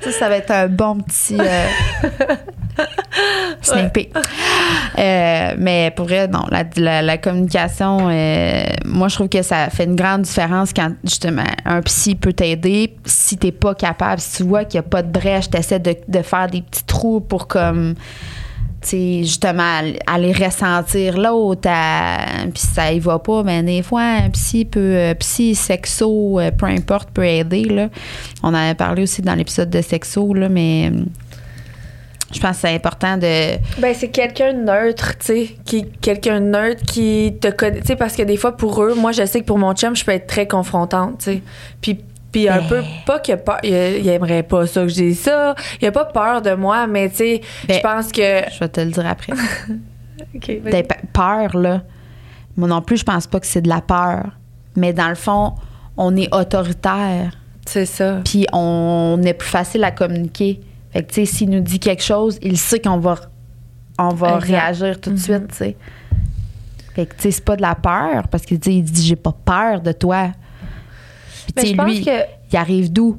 [0.00, 1.66] ça, ça va être un bon petit euh,
[3.62, 4.12] sneak peek.
[4.98, 9.70] Euh, mais pour vrai, non, la, la- la communication, euh, moi, je trouve que ça
[9.70, 12.96] fait une grande différence quand, justement, un psy peut t'aider.
[13.04, 15.78] Si t'es pas capable, si tu vois qu'il n'y a pas de brèche, tu essaies
[15.78, 17.94] de, de faire des petits trous pour comme
[18.92, 24.30] justement, aller- aller ressentir l'autre, à- puis ça y va pas, mais des fois, un
[24.30, 27.88] psy peut, euh, psy, sexo, euh, peu importe, peut aider, là.
[28.42, 31.04] On en avait parlé aussi dans l'épisode de sexo, là, mais euh,
[32.32, 33.56] je pense que c'est important de...
[33.80, 38.16] Ben, c'est quelqu'un neutre, tu sais, qui quelqu'un neutre qui te connaît, tu sais, parce
[38.16, 40.26] que des fois, pour eux, moi, je sais que pour mon chum, je peux être
[40.26, 41.42] très confrontante, tu sais.
[41.80, 41.98] Puis,
[42.34, 42.66] puis un Ben.
[42.68, 45.86] peu, pas qu'il a peur, il, il aimerait pas ça que je dise ça, il
[45.86, 48.42] a pas peur de moi, mais tu sais, Ben, je pense que...
[48.52, 49.32] Je vais te le dire après.
[51.12, 51.82] Peur, là.
[52.56, 54.30] Moi non plus, je pense pas que c'est de la peur.
[54.74, 55.54] Mais dans le fond,
[55.96, 57.32] on est autoritaire.
[57.66, 58.20] C'est ça.
[58.24, 60.60] puis on est plus facile à communiquer.
[60.92, 63.16] Fait que, tu sais, s'il nous dit quelque chose, il sait qu'on va,
[63.98, 64.46] on va Exact.
[64.48, 65.76] réagir tout de suite, tu sais.
[66.94, 69.16] Fait que, tu sais, c'est pas de la peur, parce qu'il dit, il dit, j'ai
[69.16, 70.30] pas peur de toi.
[71.46, 73.16] Puis, Mais tu sais, je pense lui, que- il arrive d'où?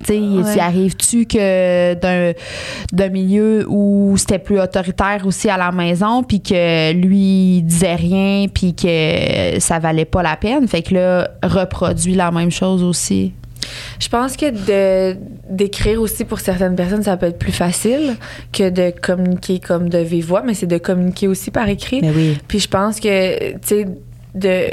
[0.00, 0.54] Tu sais, Ouais.
[0.56, 2.32] il arrive-tu que d'un,
[2.92, 7.94] d'un milieu où c'était plus autoritaire aussi à la maison, puis que lui, il disait
[7.94, 10.66] rien, puis que ça valait pas la peine?
[10.66, 13.32] Fait que là, reproduit la même chose aussi.
[14.00, 15.16] Je pense que de
[15.48, 18.16] d'écrire aussi pour certaines personnes, ça peut être plus facile
[18.52, 22.00] que de communiquer comme de vive voix, mais c'est de communiquer aussi par écrit.
[22.02, 22.38] Mais oui.
[22.48, 23.86] Puis je pense que, tu sais,
[24.34, 24.64] de,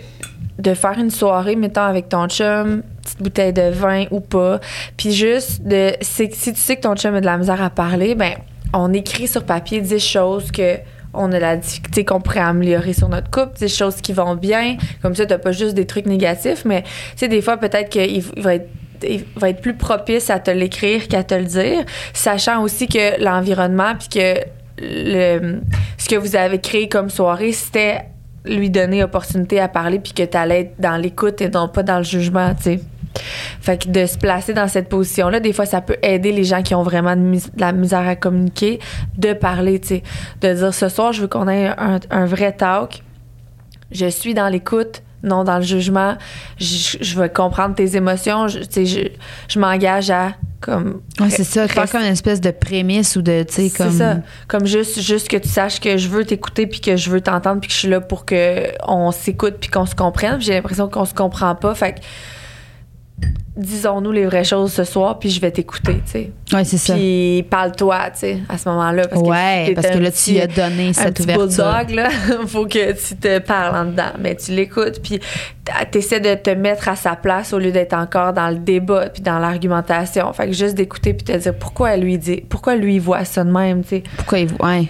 [0.59, 4.59] de faire une soirée, mettons, avec ton chum, petite bouteille de vin ou pas,
[4.97, 5.93] puis juste de.
[6.01, 8.33] Si tu sais que ton chum a de la misère à parler, ben,
[8.73, 10.77] on écrit sur papier 10 choses que.
[11.11, 14.77] On a la difficulté qu'on pourrait améliorer sur notre couple, des choses qui vont bien.
[15.01, 18.17] Comme ça, t'as pas juste des trucs négatifs, mais tu sais, des fois, peut-être qu'il
[18.17, 18.69] il va être
[19.01, 21.83] il va être plus propice à te l'écrire qu'à te le dire,
[22.13, 24.39] sachant aussi que l'environnement puis que
[25.97, 28.05] ce que vous avez créé comme soirée, c'était
[28.45, 31.83] lui donner opportunité à parler puis que tu allais être dans l'écoute et non pas
[31.83, 32.79] dans le jugement, tu sais.
[33.59, 36.61] Fait que de se placer dans cette position-là, des fois, ça peut aider les gens
[36.61, 38.79] qui ont vraiment de, la misère à communiquer
[39.17, 40.03] de parler, tu sais.
[40.41, 41.71] De dire ce soir, je veux qu'on ait
[42.09, 43.03] un vrai talk.
[43.91, 46.15] Je suis dans l'écoute, non dans le jugement.
[46.57, 48.47] Je, je vais comprendre tes émotions.
[48.47, 48.99] Je, tu sais, je,
[49.47, 51.67] je m'engage à comme Ouais, c'est ça.
[51.67, 53.91] Faire comme une espèce de prémisse ou de, tu sais, comme.
[53.91, 54.17] c'est ça.
[54.47, 57.61] Comme juste, juste que tu saches que je veux t'écouter puis que je veux t'entendre
[57.61, 60.41] puis que je suis là pour que on s'écoute puis qu'on se comprenne.
[60.41, 61.73] J'ai l'impression qu'on se comprend pas.
[61.75, 61.99] Fait que
[63.59, 66.31] disons-nous les vraies choses ce soir puis je vais t'écouter, tu sais.
[66.53, 66.93] Ouais, c'est ça.
[66.95, 69.07] Puis parle-toi, tu sais, à ce moment-là.
[69.07, 71.23] Parce que ouais, parce que un là, petit- tu lui as donné un cette petit
[71.23, 71.65] ouverture.
[71.65, 72.09] bulldog, là,
[72.47, 74.11] faut que tu te parles en dedans.
[74.19, 75.19] Mais tu l'écoutes, puis
[75.91, 79.21] t'essaies de te mettre à sa place au lieu d'être encore dans le débat puis
[79.21, 80.31] dans l'argumentation.
[80.33, 83.43] Fait que juste d'écouter puis te dire pourquoi lui dit, pourquoi lui il voit ça
[83.43, 84.03] de même, tu sais.
[84.17, 84.49] Pourquoi il.
[84.59, 84.87] Ouais.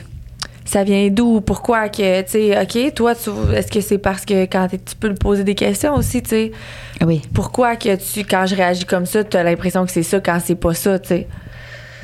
[0.69, 1.41] Ça vient d'où?
[1.41, 3.13] Pourquoi que, tu sais, OK, toi,
[3.55, 6.51] est-ce que c'est parce que quand tu peux lui poser des questions aussi, tu sais?
[6.99, 7.23] Ah Oui.
[7.33, 10.37] Pourquoi que tu, quand je réagis comme ça, tu as l'impression que c'est ça quand
[10.43, 11.27] c'est pas ça, tu sais?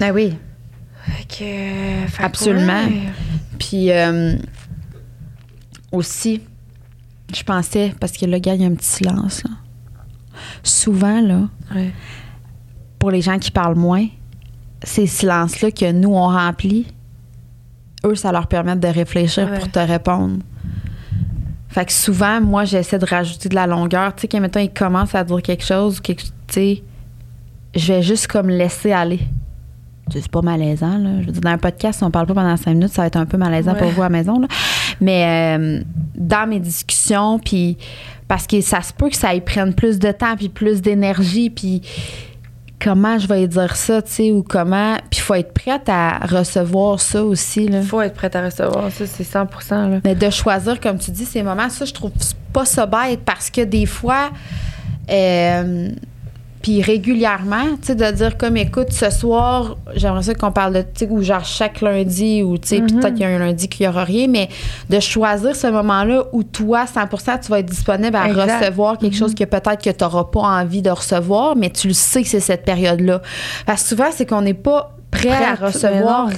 [0.02, 0.34] Ah oui.
[1.30, 2.86] Que, fait Absolument.
[2.86, 3.04] ouais.
[3.60, 4.36] Puis euh,
[5.92, 6.42] aussi,
[7.36, 9.44] je pensais, parce que là, gars, il y a un petit silence.
[9.44, 9.52] Là.
[10.64, 11.42] Souvent, là,
[11.76, 11.92] Ouais.
[12.98, 14.08] pour les gens qui parlent moins,
[14.84, 16.88] ces silences-là que nous, on remplit,
[18.06, 19.60] eux, ça leur permet de réfléchir Ouais.
[19.60, 20.38] pour te répondre.
[21.70, 24.16] Fait que souvent, moi, j'essaie de rajouter de la longueur.
[24.16, 26.84] Tu sais, quand mettons, ils commencent à dire quelque chose, ou quelque, tu sais,
[27.76, 29.18] je vais juste comme laisser aller.
[30.10, 31.22] Tu sais, C'est pas malaisant, là.
[31.22, 33.08] Je veux dire, dans un podcast, si on parle pas pendant cinq minutes, ça va
[33.08, 33.80] être un peu malaisant Ouais.
[33.80, 34.48] pour vous à la maison, là.
[35.02, 35.82] Mais euh,
[36.16, 37.78] dans mes discussions, puis
[38.30, 41.50] parce que ça se peut que ça y prenne plus de temps, puis plus d'énergie,
[41.50, 41.82] puis
[42.82, 44.96] comment je vais dire ça, tu sais, ou comment.
[45.10, 47.80] Puis il faut être prête à recevoir ça aussi, là.
[47.80, 50.00] Il faut être prête à recevoir ça, c'est 100% là.
[50.04, 52.12] Mais de choisir, comme tu dis, ces moments, ça, je trouve
[52.54, 54.30] pas ça bête parce que des fois,
[55.10, 55.90] euh,
[56.66, 60.82] puis régulièrement, tu sais, de dire comme, écoute, ce soir, j'aimerais ça qu'on parle de,
[60.82, 63.38] tu sais, ou genre chaque lundi, ou tu sais, puis peut-être qu'il y a un
[63.38, 64.50] lundi qu'il y aura rien, mais
[64.90, 69.36] de choisir ce moment-là où toi, 100% tu vas être disponible à recevoir quelque chose
[69.36, 72.40] que peut-être que tu n'auras pas envie de recevoir, mais tu le sais que c'est
[72.40, 73.22] cette période-là.
[73.68, 76.32] Parce que souvent, c'est qu'on n'est pas prêt à recevoir.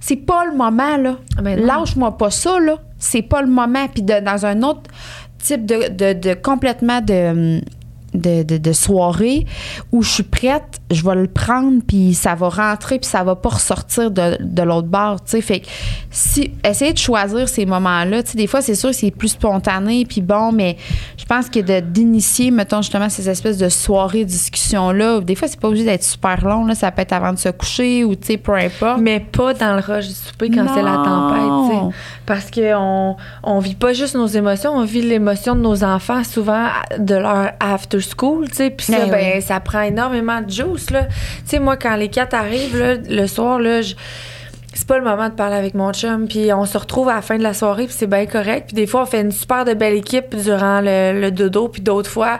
[0.00, 1.18] C'est pas le moment, là.
[1.40, 2.78] Lâche-moi pas ça, là.
[2.98, 3.86] C'est pas le moment.
[3.94, 4.90] Puis dans un autre
[5.38, 7.60] type de, de, de complètement de
[8.14, 9.46] de, de, soirée
[9.92, 13.36] où je suis prête, je vais le prendre, puis ça va rentrer, puis ça va
[13.36, 15.40] pas ressortir de, de l'autre bord, tu sais.
[15.42, 15.66] Fait que
[16.10, 19.28] si, essayer de choisir ces moments-là, tu sais, des fois, c'est sûr que c'est plus
[19.28, 20.78] spontané, puis bon, mais
[21.18, 25.68] je pense que d'initier, mettons, justement, ces espèces de soirées, discussions-là, des fois, c'est pas
[25.68, 28.36] obligé d'être super long, là, ça peut être avant de se coucher ou, tu sais,
[28.38, 29.00] peu importe.
[29.00, 31.96] Mais pas dans le rush du souper quand c'est la tempête, tu sais.
[32.24, 36.68] Parce qu'on on vit pas juste nos émotions, on vit l'émotion de nos enfants, souvent
[36.98, 38.70] de leur after school, tu sais.
[38.70, 40.50] Puis ça, ben, ben ça prend énormément de
[40.86, 40.94] Tu
[41.44, 43.80] sais, moi, quand les quatre arrivent, le soir, là,
[44.74, 46.28] c'est pas le moment de parler avec mon chum.
[46.28, 48.68] Puis on se retrouve à la fin de la soirée, puis c'est bien correct.
[48.68, 52.10] Puis des fois, on fait une super de belle équipe durant le dodo, puis d'autres
[52.10, 52.38] fois,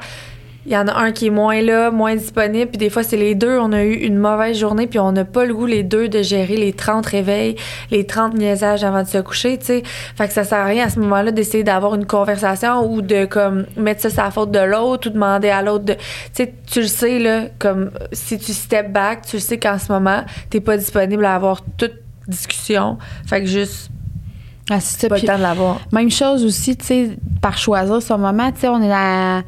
[0.69, 3.17] il y en a un qui est moins là, moins disponible, puis des fois c'est
[3.17, 5.83] les deux, on a eu une mauvaise journée, puis on n'a pas le goût les
[5.83, 7.57] deux de gérer les 30 réveils,
[7.91, 9.83] les 30 niaisages avant de se coucher, tu sais.
[10.15, 13.25] Fait que ça sert à rien à ce moment-là d'essayer d'avoir une conversation ou de
[13.25, 16.01] comme mettre ça sur la faute de l'autre ou demander à l'autre de tu
[16.35, 19.91] sais tu le sais là comme si tu step back, tu le sais qu'en ce
[19.91, 21.95] moment, t'es pas disponible à avoir toute
[22.27, 22.99] discussion.
[23.27, 23.91] Fait que juste
[24.71, 25.81] ah, c'est pas le temps de l'avoir.
[25.93, 27.11] Même chose aussi, tu sais,
[27.41, 29.43] par choisir ce moment, tu sais, on est là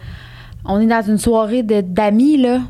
[0.65, 2.61] on est dans une soirée d'amis, là.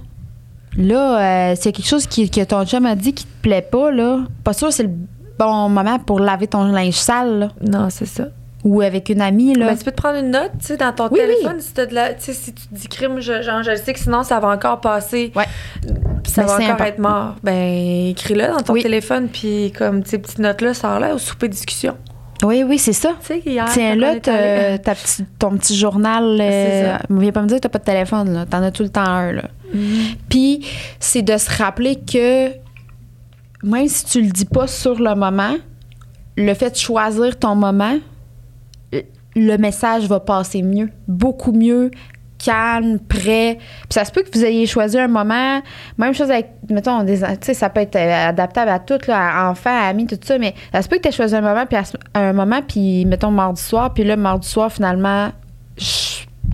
[0.76, 3.90] Là, euh, c'est quelque chose qui, que ton chum a dit qui te plaît pas,
[3.90, 4.20] là.
[4.44, 4.92] Pas sûr c'est le
[5.38, 7.48] bon moment pour laver ton linge sale, là.
[7.60, 8.28] Non, c'est ça.
[8.62, 9.68] Ou avec une amie, là.
[9.68, 12.18] Ben, tu peux te prendre une note, tu sais, dans ton téléphone, si, de la,
[12.18, 15.32] si tu dis crime, je, genre, je sais que sinon, ça va encore passer.
[15.34, 15.46] Ouais.
[16.26, 17.36] ça va encore être mort.
[17.42, 21.96] Ben, écris-le dans ton téléphone, puis comme, ces petites notes-là, sors-là au souper discussion.
[22.42, 23.16] Oui, oui, c'est ça.
[23.72, 24.94] Tiens là, ta
[25.38, 26.38] ton petit journal.
[26.40, 28.46] Euh, viens pas me dire que t'as pas de téléphone, là.
[28.46, 29.44] T'en as tout le temps un, là.
[29.74, 30.16] Mm-hmm.
[30.28, 30.66] Puis,
[30.98, 32.48] c'est de se rappeler que
[33.62, 35.54] même si tu le dis pas sur le moment,
[36.36, 37.98] le fait de choisir ton moment,
[39.36, 41.90] le message va passer mieux, beaucoup mieux
[42.42, 43.58] calme, prêt.
[43.58, 45.60] Puis ça se peut que vous ayez choisi un moment,
[45.98, 49.70] même chose avec, mettons, des, ça peut être euh, adaptable à tout, là, à enfants,
[49.70, 51.78] à amis, tout ça, mais ça se peut que tu aies choisi un moment, puis
[52.14, 55.30] un moment, puis mettons mardi soir, puis là, mardi soir, finalement,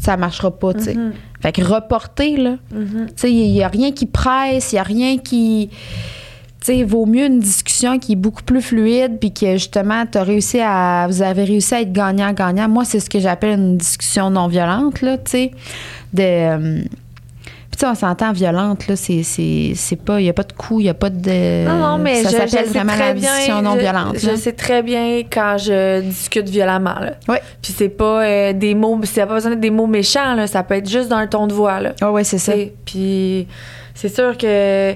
[0.00, 0.94] ça marchera pas, tu sais.
[0.94, 1.12] Mm-hmm.
[1.40, 2.56] Fait que reporter, là.
[2.74, 3.06] Mm-hmm.
[3.06, 5.70] Tu sais, il n'y a rien qui presse, il n'y a rien qui
[6.72, 10.60] il vaut mieux une discussion qui est beaucoup plus fluide, puis que justement, as réussi
[10.60, 12.68] à, vous avez réussi à être gagnant-gagnant.
[12.68, 15.50] Moi, c'est ce que j'appelle une discussion non violente, là, tu sais.
[16.12, 16.22] De.
[16.22, 16.82] Euh,
[17.70, 20.84] puis, on s'entend violente, là, c'est, c'est, pas, il n'y a pas de coup, il
[20.84, 21.66] n'y a pas de.
[21.68, 24.16] Non, non, mais ça je, s'appelle vraiment la discussion non violente.
[24.18, 27.12] Je, sais très bien quand je discute violemment, là.
[27.28, 27.36] Oui.
[27.60, 30.62] Puis, c'est pas euh, des mots, c'est pas besoin d'être des mots méchants, là, ça
[30.62, 31.92] peut être juste dans un ton de voix, là.
[32.00, 32.54] Ah, oui, c'est ça.
[32.86, 33.46] Puis,
[33.94, 34.94] c'est sûr que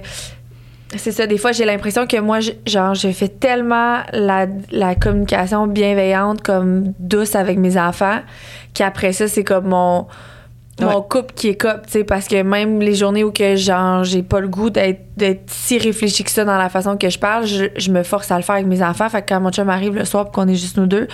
[0.97, 5.67] c'est ça, des fois, j'ai l'impression que moi, genre, je fais tellement la, la, communication
[5.67, 8.19] bienveillante, comme douce avec mes enfants,
[8.75, 10.07] qu'après ça, c'est comme mon,
[10.81, 14.03] mon couple qui est cop, tu sais, parce que même les journées où que, genre,
[14.03, 17.47] j'ai pas le goût d'être si réfléchi que ça dans la façon que je parle,
[17.47, 19.09] je, me force à le faire avec mes enfants.
[19.09, 21.07] Fait que quand mon chum arrive le soir qu'on est juste nous deux,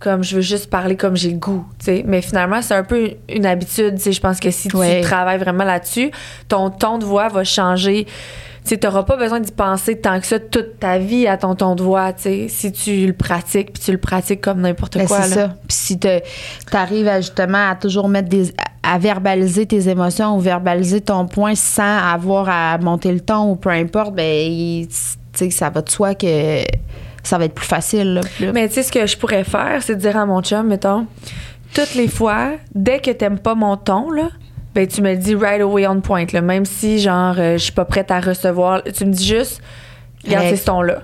[0.00, 2.04] comme je veux juste parler comme j'ai le goût, tu sais.
[2.06, 4.12] Mais finalement, c'est un peu une habitude, tu sais.
[4.12, 6.10] Je pense que si tu travailles vraiment là-dessus,
[6.48, 8.06] ton ton de voix va changer
[8.64, 11.74] tu n'auras pas besoin d'y penser tant que ça toute ta vie à ton ton
[11.74, 15.22] de voix, tu si tu le pratiques, puis tu le pratiques comme n'importe ben, quoi.
[15.22, 15.48] C'est ça.
[15.66, 16.08] Puis si tu
[16.72, 18.52] arrives à justement à toujours mettre des.
[18.82, 23.56] à verbaliser tes émotions ou verbaliser ton point sans avoir à monter le ton ou
[23.56, 24.86] peu importe, ben,
[25.32, 26.62] tu ça va de soi que
[27.22, 28.20] ça va être plus facile.
[28.52, 31.06] Mais tu sais, ce que je pourrais faire, c'est de dire à mon chum, mettons,
[31.74, 34.28] toutes les fois, dès que t'aimes pas mon ton, là,
[34.74, 37.64] ben tu me le dis right away on point là, même si genre euh, je
[37.64, 39.60] suis pas prête à recevoir, tu me dis juste
[40.24, 41.02] regarde ces ton là.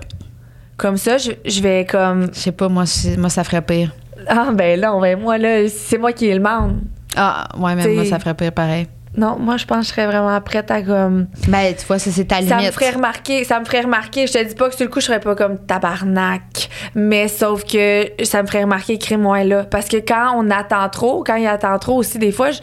[0.77, 2.85] Comme ça, je, je vais comme je sais pas moi
[3.17, 3.93] moi ça ferait pire.
[4.27, 6.81] Ah ben là, ben moi là, c'est moi qui le demande.
[7.15, 8.87] Ah ouais, mais moi ça ferait pire pareil.
[9.17, 11.27] Non, moi je pense que je serais vraiment prête à comme.
[11.47, 12.49] Ben tu vois, ça c'est ta limite.
[12.49, 14.27] Ça me ferait remarquer, ça me ferait remarquer.
[14.27, 17.63] Je te dis pas que sur le coup je serais pas comme tabarnak, mais sauf
[17.65, 21.35] que ça me ferait remarquer crime moi là, parce que quand on attend trop, quand
[21.35, 22.59] il attend trop aussi des fois, je,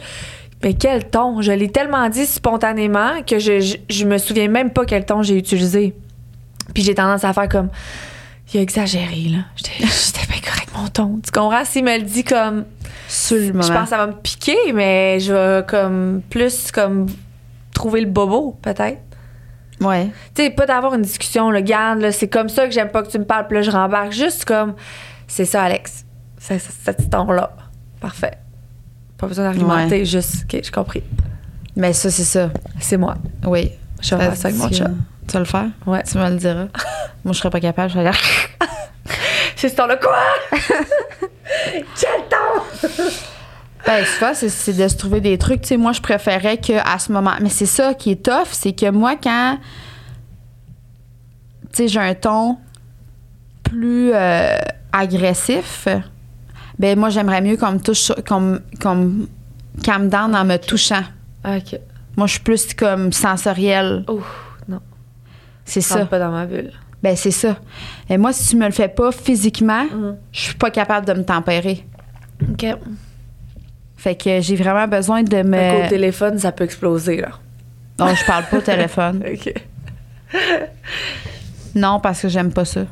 [0.63, 1.41] mais quel ton?
[1.41, 5.37] Je l'ai tellement dit spontanément que je, je, me souviens même pas quel ton j'ai
[5.37, 5.93] utilisé.
[6.73, 7.69] Puis j'ai tendance à faire comme.
[8.53, 9.39] Il a exagéré, là.
[9.55, 9.83] J'étais
[10.27, 11.19] pas correct mon ton.
[11.23, 11.65] Tu comprends?
[11.65, 12.65] S'il me le dit comme.
[13.31, 17.07] Le Je pense que ça va me piquer, mais je vais comme plus comme
[17.73, 18.99] trouver le bobo, peut-être.
[19.79, 20.09] Ouais.
[20.33, 23.03] Tu sais, pas d'avoir une discussion, le garde, là, c'est comme ça que j'aime pas
[23.03, 24.11] que tu me parles, puis là, je rembarque.
[24.11, 24.73] Juste comme,
[25.27, 26.05] c'est ça, Alex.
[26.39, 27.55] C'est cet ton-là.
[27.99, 28.37] Parfait.
[29.17, 31.03] Pas besoin d'argumenter, juste, OK, j'ai compris.
[31.75, 32.49] Mais ça, c'est ça.
[32.79, 33.15] C'est moi.
[33.45, 33.71] Oui.
[34.01, 34.89] Je vais faire ça avec mon Tu- chat.
[35.27, 35.65] Tu vas le faire?
[35.85, 36.03] Ouais.
[36.03, 36.67] Tu me le diras.
[37.25, 37.89] Moi, je serais pas capable.
[37.91, 38.17] Je vais dire.
[39.55, 40.15] C'est ce ton-là, quoi?
[41.99, 42.63] Quel temps?
[43.85, 44.05] Ben,
[44.35, 45.61] c'est- c'est de se trouver des trucs.
[45.61, 47.33] Tu sais, moi, je préférais qu'à ce moment.
[47.41, 49.57] Mais c'est ça qui est tough, c'est que moi, quand.
[51.73, 52.57] Tu sais, j'ai un ton
[53.63, 54.57] plus euh,
[54.93, 55.87] agressif,
[56.79, 61.03] ben, moi, j'aimerais mieux qu'on me touche, qu'on me- qu'on me down en me touchant.
[61.45, 61.79] OK.
[62.15, 64.03] Moi, je suis plus comme sensorielle.
[64.09, 64.25] Ouf,
[64.67, 64.79] non.
[65.65, 66.05] C'est Ça.
[66.05, 66.71] pas dans ma bulle.
[67.03, 67.57] Ben, c'est ça.
[68.09, 70.17] Et moi, si tu me le fais pas physiquement, Mhm.
[70.31, 71.85] je suis pas capable de me tempérer.
[72.51, 72.65] OK.
[73.97, 75.83] Fait que j'ai vraiment besoin de me.
[75.83, 77.29] Qu'au téléphone, ça peut exploser, là.
[77.99, 79.23] Non, je parle pas au téléphone.
[79.33, 79.53] OK.
[81.75, 82.85] Non, parce que j'aime pas ça.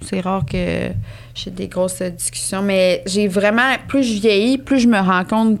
[0.00, 0.88] C'est rare que
[1.34, 5.60] j'ai des grosses discussions, mais j'ai vraiment, plus je vieillis, plus je me rends compte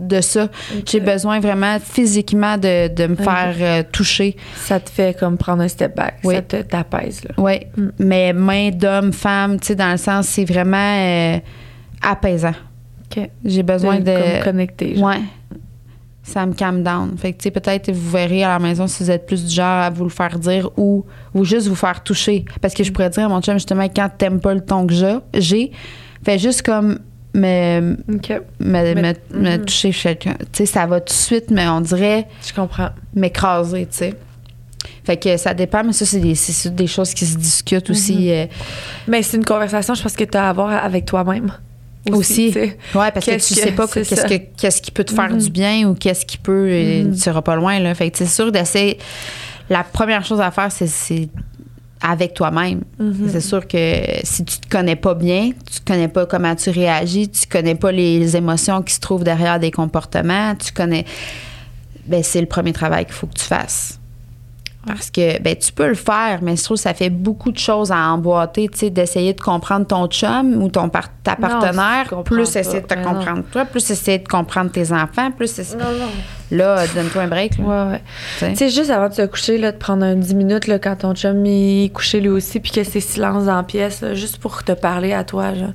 [0.00, 0.48] de ça.
[0.86, 4.34] J'ai besoin vraiment physiquement de, de me faire euh, toucher.
[4.56, 6.18] Ça te fait comme prendre un step back.
[6.24, 6.34] Oui.
[6.36, 7.20] Ça te t'apaise.
[7.36, 7.60] Oui.
[7.76, 7.88] Mm.
[7.98, 11.38] Mais main d'homme, femme, tu sais, dans le sens, c'est vraiment euh,
[12.02, 12.54] apaisant.
[13.04, 13.28] OK.
[13.44, 14.38] J'ai besoin de.
[14.38, 14.96] Comme connecter.
[14.96, 15.08] genre.
[15.08, 15.20] Ouais.
[16.32, 17.16] Ça me calme down.
[17.18, 19.52] Fait que, tu sais, peut-être vous verrez à la maison si vous êtes plus du
[19.52, 21.04] genre à vous le faire dire ou,
[21.34, 22.44] ou juste vous faire toucher.
[22.60, 24.94] Parce que je pourrais dire à mon chum, justement, quand t'aimes pas le ton que
[25.34, 25.72] j'ai,
[26.24, 27.00] fais juste comme
[27.34, 28.94] me, me, me,
[29.34, 29.64] me mhm.
[29.64, 30.34] toucher quelqu'un.
[30.52, 32.90] Tu sais, ça va tout de suite, mais on dirait Je comprends.
[33.14, 34.14] m'écraser, tu sais.
[35.04, 36.34] Fait que ça dépend, mais ça, c'est des,
[36.70, 38.30] des choses qui se discutent aussi.
[38.30, 38.46] euh,
[39.08, 41.52] Mais c'est une conversation, je pense, que tu as à avoir avec toi-même.
[42.12, 42.50] Aussi.
[42.50, 42.72] Ouais,
[43.12, 44.28] parce que tu sais pas qu'est-ce ça?
[44.28, 45.38] que qu'est-ce qui peut te faire Mhm.
[45.38, 47.12] du bien ou qu'est-ce qui peut euh, Mhm.
[47.14, 47.94] tu seras pas loin là.
[47.94, 48.98] Fait que c'est sûr d'essayer
[49.68, 51.28] la première chose à faire c'est
[52.02, 52.80] avec toi-même.
[52.98, 53.28] Mhm.
[53.30, 53.92] C'est sûr que
[54.24, 57.92] si tu te connais pas bien, tu connais pas comment tu réagis, tu connais pas
[57.92, 61.04] les émotions qui se trouvent derrière des comportements, tu connais
[62.06, 63.99] ben c'est le premier travail qu'il faut que tu fasses.
[64.86, 67.58] Parce que ben tu peux le faire, mais je trouve que ça fait beaucoup de
[67.58, 72.10] choses à emboîter, tu sais, d'essayer de comprendre ton chum ou ton par- ta partenaire,
[72.24, 73.02] plus essayer de te non.
[73.14, 76.08] comprendre toi, plus essayer de comprendre tes enfants, plus essayer- Non, non.
[76.56, 78.00] là donne-toi un break là, Ouais, ouais.
[78.52, 78.70] tu sais.
[78.70, 81.44] Juste avant de se coucher, là, de prendre un 10 minutes là, quand ton chum
[81.44, 84.72] est couché lui aussi, puis que c'est silence dans la pièce, là, juste pour te
[84.72, 85.52] parler à toi.
[85.54, 85.68] Genre.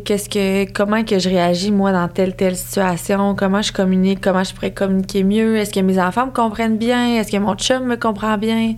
[0.00, 4.44] Qu'est-ce que, comment que je réagis, moi, dans telle, telle situation, comment je communique, comment
[4.44, 7.84] je pourrais communiquer mieux, est-ce que mes enfants me comprennent bien, est-ce que mon chum
[7.84, 8.74] me comprend bien?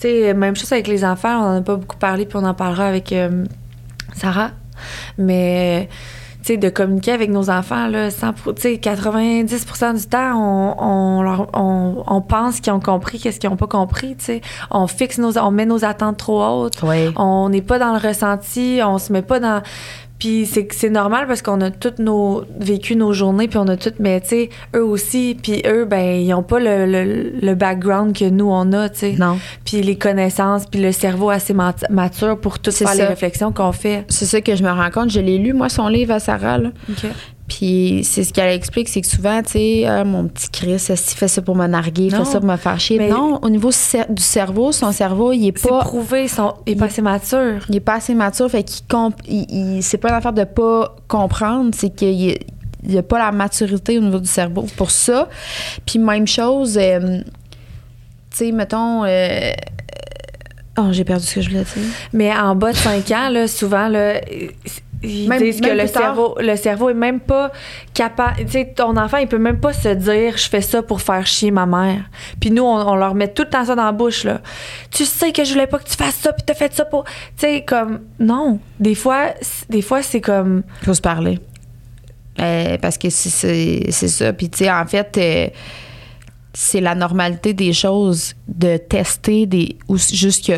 [0.00, 2.44] Tu sais, même chose avec les enfants, on en a pas beaucoup parlé, puis on
[2.44, 3.44] en parlera avec euh,
[4.14, 4.52] Sarah.
[5.18, 5.88] Mais,
[6.46, 10.74] sais, de communiquer avec nos enfants, là, sans, pro- tu sais, 90% du temps, on,
[10.78, 14.40] on, leur- on, on pense qu'ils ont compris qu'est-ce qu'ils n'ont pas compris, tu sais.
[14.70, 16.82] On fixe nos, on met nos attentes trop hautes.
[16.82, 17.10] Oui.
[17.16, 19.62] On n'est pas dans le ressenti, on se met pas dans.
[20.24, 23.76] Puis c'est c'est normal parce qu'on a toutes nos vécu nos journées puis on a
[23.76, 27.54] toutes mais tu sais eux aussi puis eux ben ils ont pas le, le, le
[27.54, 29.38] background que nous on a tu sais Non.
[29.66, 33.52] puis les connaissances puis le cerveau assez mat- mature pour tout C'est faire les réflexions
[33.52, 34.06] qu'on fait.
[34.08, 36.56] C'est ça que je me rends compte, je l'ai lu moi son livre à Sarah
[36.56, 36.70] là.
[37.48, 40.96] Puis c'est ce qu'elle explique, c'est que souvent, tu sais, Ah, mon petit Chris, qu'il
[41.18, 42.24] fait ça pour me narguer, il Non.
[42.24, 43.08] fait ça pour me faire chier?
[43.08, 46.54] Non, au niveau cer- du cerveau, son cerveau, il est C'est pas, prouvé, ils sont
[46.66, 47.64] ils est pas assez mature.
[47.68, 48.86] il est pas assez mature, fait qu'il
[49.28, 52.38] il, il- c'est pas une affaire de pas comprendre, c'est qu'il
[52.86, 55.28] il a pas la maturité au niveau du cerveau pour ça.
[55.86, 57.18] Puis même chose, euh,
[58.30, 59.04] tu sais, mettons.
[59.04, 59.52] euh,
[60.78, 61.82] oh, j'ai perdu ce que je voulais dire.
[62.12, 64.14] Mais en bas de 5 ans, là, souvent, là,
[65.04, 67.52] ils Même- disent que le cerveau, le cerveau est même pas
[67.92, 68.44] capable.
[68.44, 71.26] Tu sais, ton enfant, il peut même pas se dire je fais ça pour faire
[71.26, 72.02] chier ma mère.
[72.40, 74.40] Puis nous, on, on leur met tout le temps ça dans la bouche, là.
[74.90, 77.04] Tu sais que je voulais pas que tu fasses ça, puis t'as fait ça pour.
[77.04, 78.00] Tu sais, comme.
[78.18, 78.58] Non.
[78.80, 79.28] Des fois,
[79.68, 80.62] des fois c'est comme.
[80.82, 81.38] faut se parler.
[82.40, 84.32] Euh, parce que c'est ça.
[84.32, 85.48] Puis, tu sais, en fait, euh,
[86.54, 89.96] c'est la normalité des choses de tester des, où,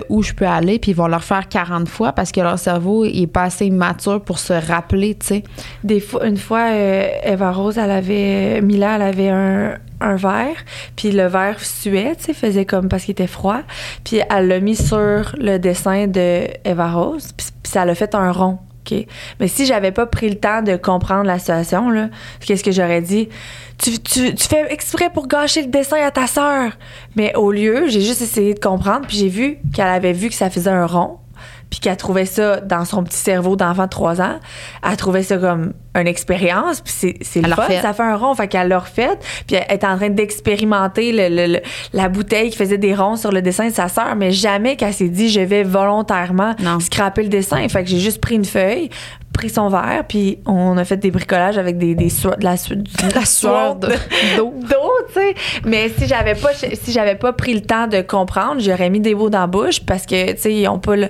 [0.08, 3.04] où je peux aller, puis ils vont leur faire 40 fois parce que leur cerveau
[3.06, 5.42] est pas assez mature pour se rappeler, tu sais.
[5.82, 8.60] Des fois, une fois, euh, Eva Rose, elle avait.
[8.60, 10.56] Mila, elle avait un, un verre,
[10.96, 13.60] puis le verre suait, tu sais, faisait comme parce qu'il était froid.
[14.04, 18.32] Puis elle l'a mis sur le dessin de Eva Rose, puis ça l'a fait un
[18.32, 18.58] rond.
[19.40, 22.08] Mais si j'avais pas pris le temps de comprendre la situation, là,
[22.40, 23.28] qu'est-ce que j'aurais dit?
[23.78, 26.72] Tu, tu, tu fais exprès pour gâcher le dessin à ta sœur.
[27.14, 30.34] Mais au lieu, j'ai juste essayé de comprendre, puis j'ai vu qu'elle avait vu que
[30.34, 31.18] ça faisait un rond.
[31.70, 34.38] puis qu'elle trouvait ça dans son petit cerveau d'enfant de 3 ans,
[34.88, 38.48] elle trouvait ça comme une expérience, puis c'est, le fun, ça fait un rond, fait
[38.48, 39.10] qu'elle l'a refait,
[39.46, 41.60] puis elle est en train d'expérimenter le- le- le-
[41.92, 44.94] la bouteille qui faisait des ronds sur le dessin de sa sœur, mais jamais qu'elle
[44.94, 46.80] s'est dit je vais volontairement Non.
[46.80, 47.66] scraper le dessin.
[47.68, 48.90] Fait que j'ai juste pris une feuille,
[49.32, 53.14] pris son verre, puis on a fait des bricolages avec des, des de la, de
[53.14, 53.88] la sueur de-
[54.36, 54.52] d'eau.
[55.08, 55.34] tu sais.
[55.66, 59.14] Mais si j'avais pas si j'avais pas pris le temps de comprendre, j'aurais mis des
[59.14, 61.08] mots dans la bouche parce que tu sais ils ont pas le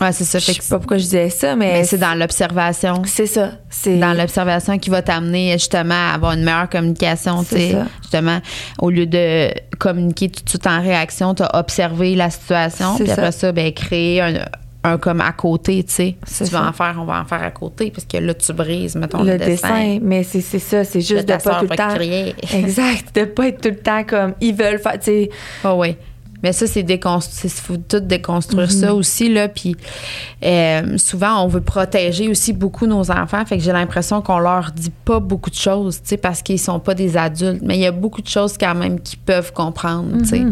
[0.00, 0.38] Ouais, c'est ça.
[0.38, 3.02] je sais pas pourquoi je disais ça mais, mais c'est dans l'observation.
[3.04, 7.56] c'est ça, c'est Dans l'observation qui va t'amener justement à avoir une meilleure communication, tu
[7.56, 7.76] sais.
[8.02, 8.40] Justement,
[8.80, 9.48] au lieu de
[9.78, 13.20] communiquer tout de suite en réaction, tu as observé la situation, C'est puis ça.
[13.20, 14.34] après ça, ben, créer un,
[14.84, 16.16] un comme à côté, tu sais.
[16.26, 16.68] Si tu vas ça.
[16.68, 19.32] en faire, on va en faire à côté, parce que là, tu brises, mettons, le
[19.32, 22.34] le, dessin, mais c'est c'est ça, c'est juste de ta pas tout le temps crier.
[22.54, 25.30] Exact, de pas être tout le temps comme ils veulent faire, tu sais.
[25.64, 25.96] Oh oui.
[26.42, 27.52] Mais ça, c'est déconstruire.
[27.54, 28.80] Il faut tout déconstruire Mm-hmm.
[28.80, 29.28] ça aussi.
[29.28, 29.48] Là.
[29.48, 29.76] Puis
[30.44, 33.44] euh, souvent, on veut protéger aussi beaucoup nos enfants.
[33.46, 36.58] Fait que j'ai l'impression qu'on leur dit pas beaucoup de choses, tu sais, parce qu'ils
[36.58, 37.62] sont pas des adultes.
[37.62, 40.42] Mais il y a beaucoup de choses quand même qu'ils peuvent comprendre, tu sais.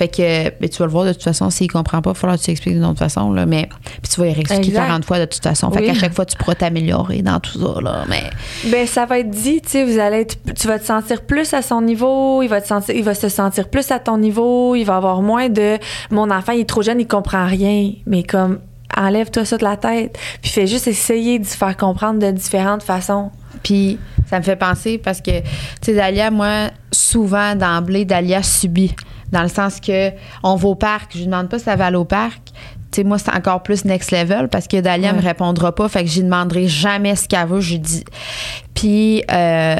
[0.00, 2.18] Fait que ben, tu vas le voir de toute façon, s'il comprend pas, il va
[2.18, 3.34] falloir que tu l'expliques d'une autre façon.
[3.34, 3.68] Là, mais
[4.00, 4.86] puis tu vas y réexpliquer Exact.
[4.86, 5.70] 40 fois de toute façon.
[5.70, 5.86] Fait Oui.
[5.88, 7.82] qu'à chaque fois, tu pourras t'améliorer dans tout ça.
[7.82, 8.22] Là, mais
[8.70, 11.52] Ben ça va être dit, tu sais, vous allez être, tu vas te sentir plus
[11.52, 14.74] à son niveau, il va te sentir, il va se sentir plus à ton niveau,
[14.74, 15.76] il va avoir moins de
[16.10, 18.60] mon enfant il est trop jeune, il comprend rien, mais comme
[18.96, 22.82] enlève-toi ça de la tête, puis fais juste essayer de se faire comprendre de différentes
[22.82, 23.30] façons.
[23.62, 23.98] Puis
[24.30, 25.46] ça me fait penser parce que, tu
[25.82, 28.94] sais, Dalia, moi, souvent d'emblée, Dalia subit.
[29.32, 30.10] Dans le sens que
[30.42, 32.40] on va au parc, je lui demande pas si elle va aller au parc.
[32.92, 35.16] Tu sais, moi, c'est encore plus next level parce que Dalia Ouais.
[35.18, 35.88] me répondra pas.
[35.88, 37.60] Fait que je lui demanderai jamais ce qu'elle veut.
[37.60, 38.04] Je lui dis.
[38.74, 39.76] Puis, euh,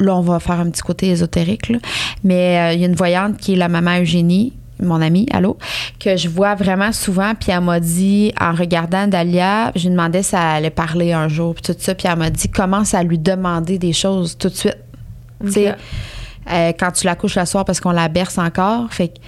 [0.00, 1.78] là, on va faire un petit côté ésotérique, là.
[2.24, 4.52] Mais euh, il y a une voyante qui est la maman Eugénie,
[4.82, 5.56] mon amie, allô,
[5.98, 7.34] que je vois vraiment souvent.
[7.34, 11.28] Puis elle m'a dit, en regardant Dalia, je lui demandais si elle allait parler un
[11.28, 11.94] jour, puis tout ça.
[11.94, 14.76] Puis elle m'a dit, commence à lui demander des choses tout de suite.
[15.42, 15.76] Tu sais, Ok.
[16.50, 18.92] Euh, quand tu la couches le soir parce qu'on la berce encore.
[18.92, 19.18] Fait que,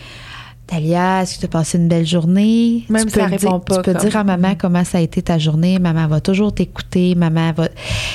[0.71, 2.85] Dalia, est-ce que tu as passé une belle journée?
[2.91, 5.01] Même tu si peux dire, pas Tu peux comme- dire à maman comment ça a
[5.01, 5.79] été ta journée.
[5.79, 7.15] Maman va toujours t'écouter.
[7.15, 7.69] Maman va.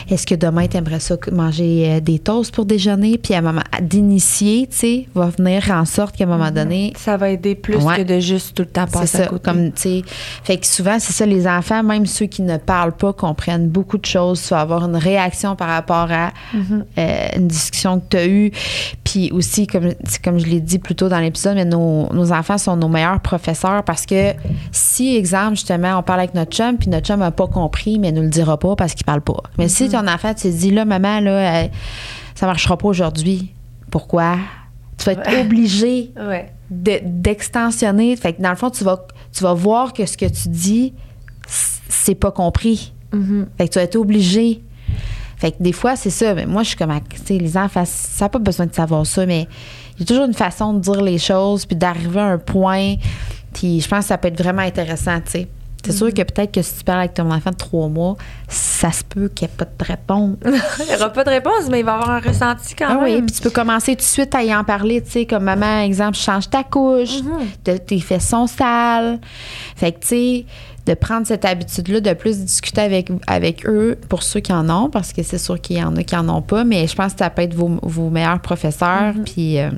[0.10, 3.18] Est-ce que demain, tu aimerais ça manger euh, des toasts pour déjeuner?
[3.18, 7.18] Puis à maman, d'initier, tu sais, va venir en sorte qu'à un moment donné, Ça
[7.18, 7.98] va aider plus Ouais.
[7.98, 9.44] que de juste tout le temps passer à ça, côté.
[9.44, 10.02] comme tu sais.
[10.44, 13.98] Fait que souvent, c'est ça, les enfants, même ceux qui ne parlent pas, comprennent beaucoup
[13.98, 14.42] de choses.
[14.44, 16.84] Tu vas avoir une réaction par rapport à Mm-hmm.
[17.00, 18.52] euh, une discussion que tu as eue.
[19.04, 19.94] Puis aussi, comme,
[20.24, 23.20] comme je l'ai dit plus tôt dans l'épisode, mais nos, nos enfants sont nos meilleurs
[23.20, 24.34] professeurs parce que
[24.72, 28.12] si, exemple, justement, on parle avec notre chum, puis notre chum n'a pas compris, mais
[28.12, 29.42] ne nous le dira pas parce qu'il parle pas.
[29.58, 31.68] Mais si ton enfant, tu te dis, là, maman, là, euh,
[32.36, 33.54] ça marchera pas aujourd'hui.
[33.92, 34.38] Pourquoi?
[34.98, 35.42] Tu vas être Ouais.
[35.42, 36.52] obligé Ouais.
[36.70, 38.16] de- d'extensionner.
[38.16, 40.94] Fait que dans le fond, tu vas, tu vas voir que ce que tu dis,
[41.48, 42.94] c'est pas compris.
[43.12, 43.48] Mhm.
[43.58, 44.62] Fait que tu vas être obligé.
[45.38, 46.34] Fait que des fois, c'est ça.
[46.34, 49.06] Mais moi, je suis comme, tu sais, les enfants, ça n'a pas besoin de savoir
[49.06, 49.48] ça, mais
[49.96, 52.96] il y a toujours une façon de dire les choses, puis d'arriver à un point.
[53.54, 55.48] Puis je pense que ça peut être vraiment intéressant, tu sais.
[55.86, 58.16] C'est sûr que peut-être que si tu parles avec ton enfant de trois mois,
[58.48, 60.38] ça se peut qu'il n'y ait pas de réponse.
[60.80, 63.16] Il n'y aura pas de réponse, mais il va avoir un ressenti quand Ah oui,
[63.16, 63.26] même.
[63.26, 65.82] puis tu peux commencer tout de suite à y en parler, tu sais, comme maman,
[65.82, 67.20] exemple, change ta couche,
[67.66, 69.20] de- tes fesses sont sales.
[69.76, 70.46] Fait que, tu sais,
[70.86, 74.90] de prendre cette habitude-là, de plus discuter avec, avec eux, pour ceux qui en ont,
[74.90, 77.14] parce que c'est sûr qu'il y en a qui en ont pas, mais je pense
[77.14, 79.60] que ça peut être vos, vos meilleurs professeurs, puis...
[79.60, 79.70] euh,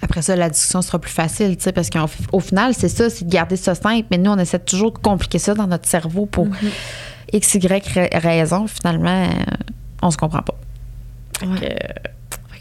[0.00, 3.10] après ça, la discussion sera plus facile, tu sais, parce qu'au au final, c'est ça,
[3.10, 4.06] c'est de garder ça simple.
[4.12, 6.46] Mais nous, on essaie toujours de compliquer ça dans notre cerveau pour
[7.32, 8.68] X, Y ra- raison.
[8.68, 9.26] Finalement,
[10.00, 10.54] on se comprend pas.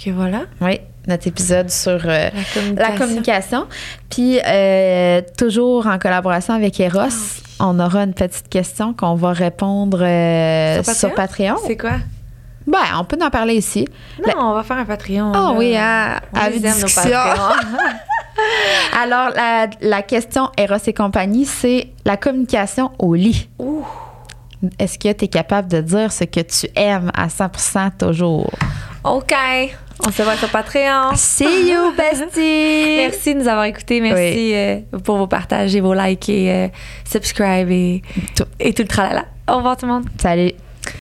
[0.03, 0.41] Que voilà.
[0.61, 2.75] oui, notre épisode sur euh, La communication.
[2.75, 3.67] la communication.
[4.09, 6.99] Puis, euh, toujours en collaboration avec Eros,
[7.59, 11.55] Ah on aura une petite question qu'on va répondre euh, Sur Patreon?
[11.55, 11.67] Patreon.
[11.67, 11.93] C'est quoi?
[12.67, 13.87] Ben, on peut en parler ici.
[14.27, 15.31] Non, on va faire un Patreon.
[15.33, 17.11] Ah oui, hein, On avec les aime, nos discussion.
[17.11, 17.55] Patreons.
[19.01, 23.47] Alors, la, la question Eros et compagnie, c'est la communication au lit.
[23.57, 23.83] Ouh.
[24.79, 28.51] Est-ce que tu es capable de dire ce que tu aimes à 100% toujours?
[29.15, 29.33] OK.
[30.05, 31.11] On se voit sur Patreon.
[31.15, 32.97] See you, bestie!
[32.97, 33.99] Merci de nous avoir écoutés.
[33.99, 36.67] Merci euh, pour vos partages et vos likes et euh,
[37.03, 38.01] subscribe et
[38.35, 38.43] Tout.
[38.59, 39.25] et tout le tralala.
[39.49, 40.05] Au revoir tout le monde.
[40.19, 40.51] Salut!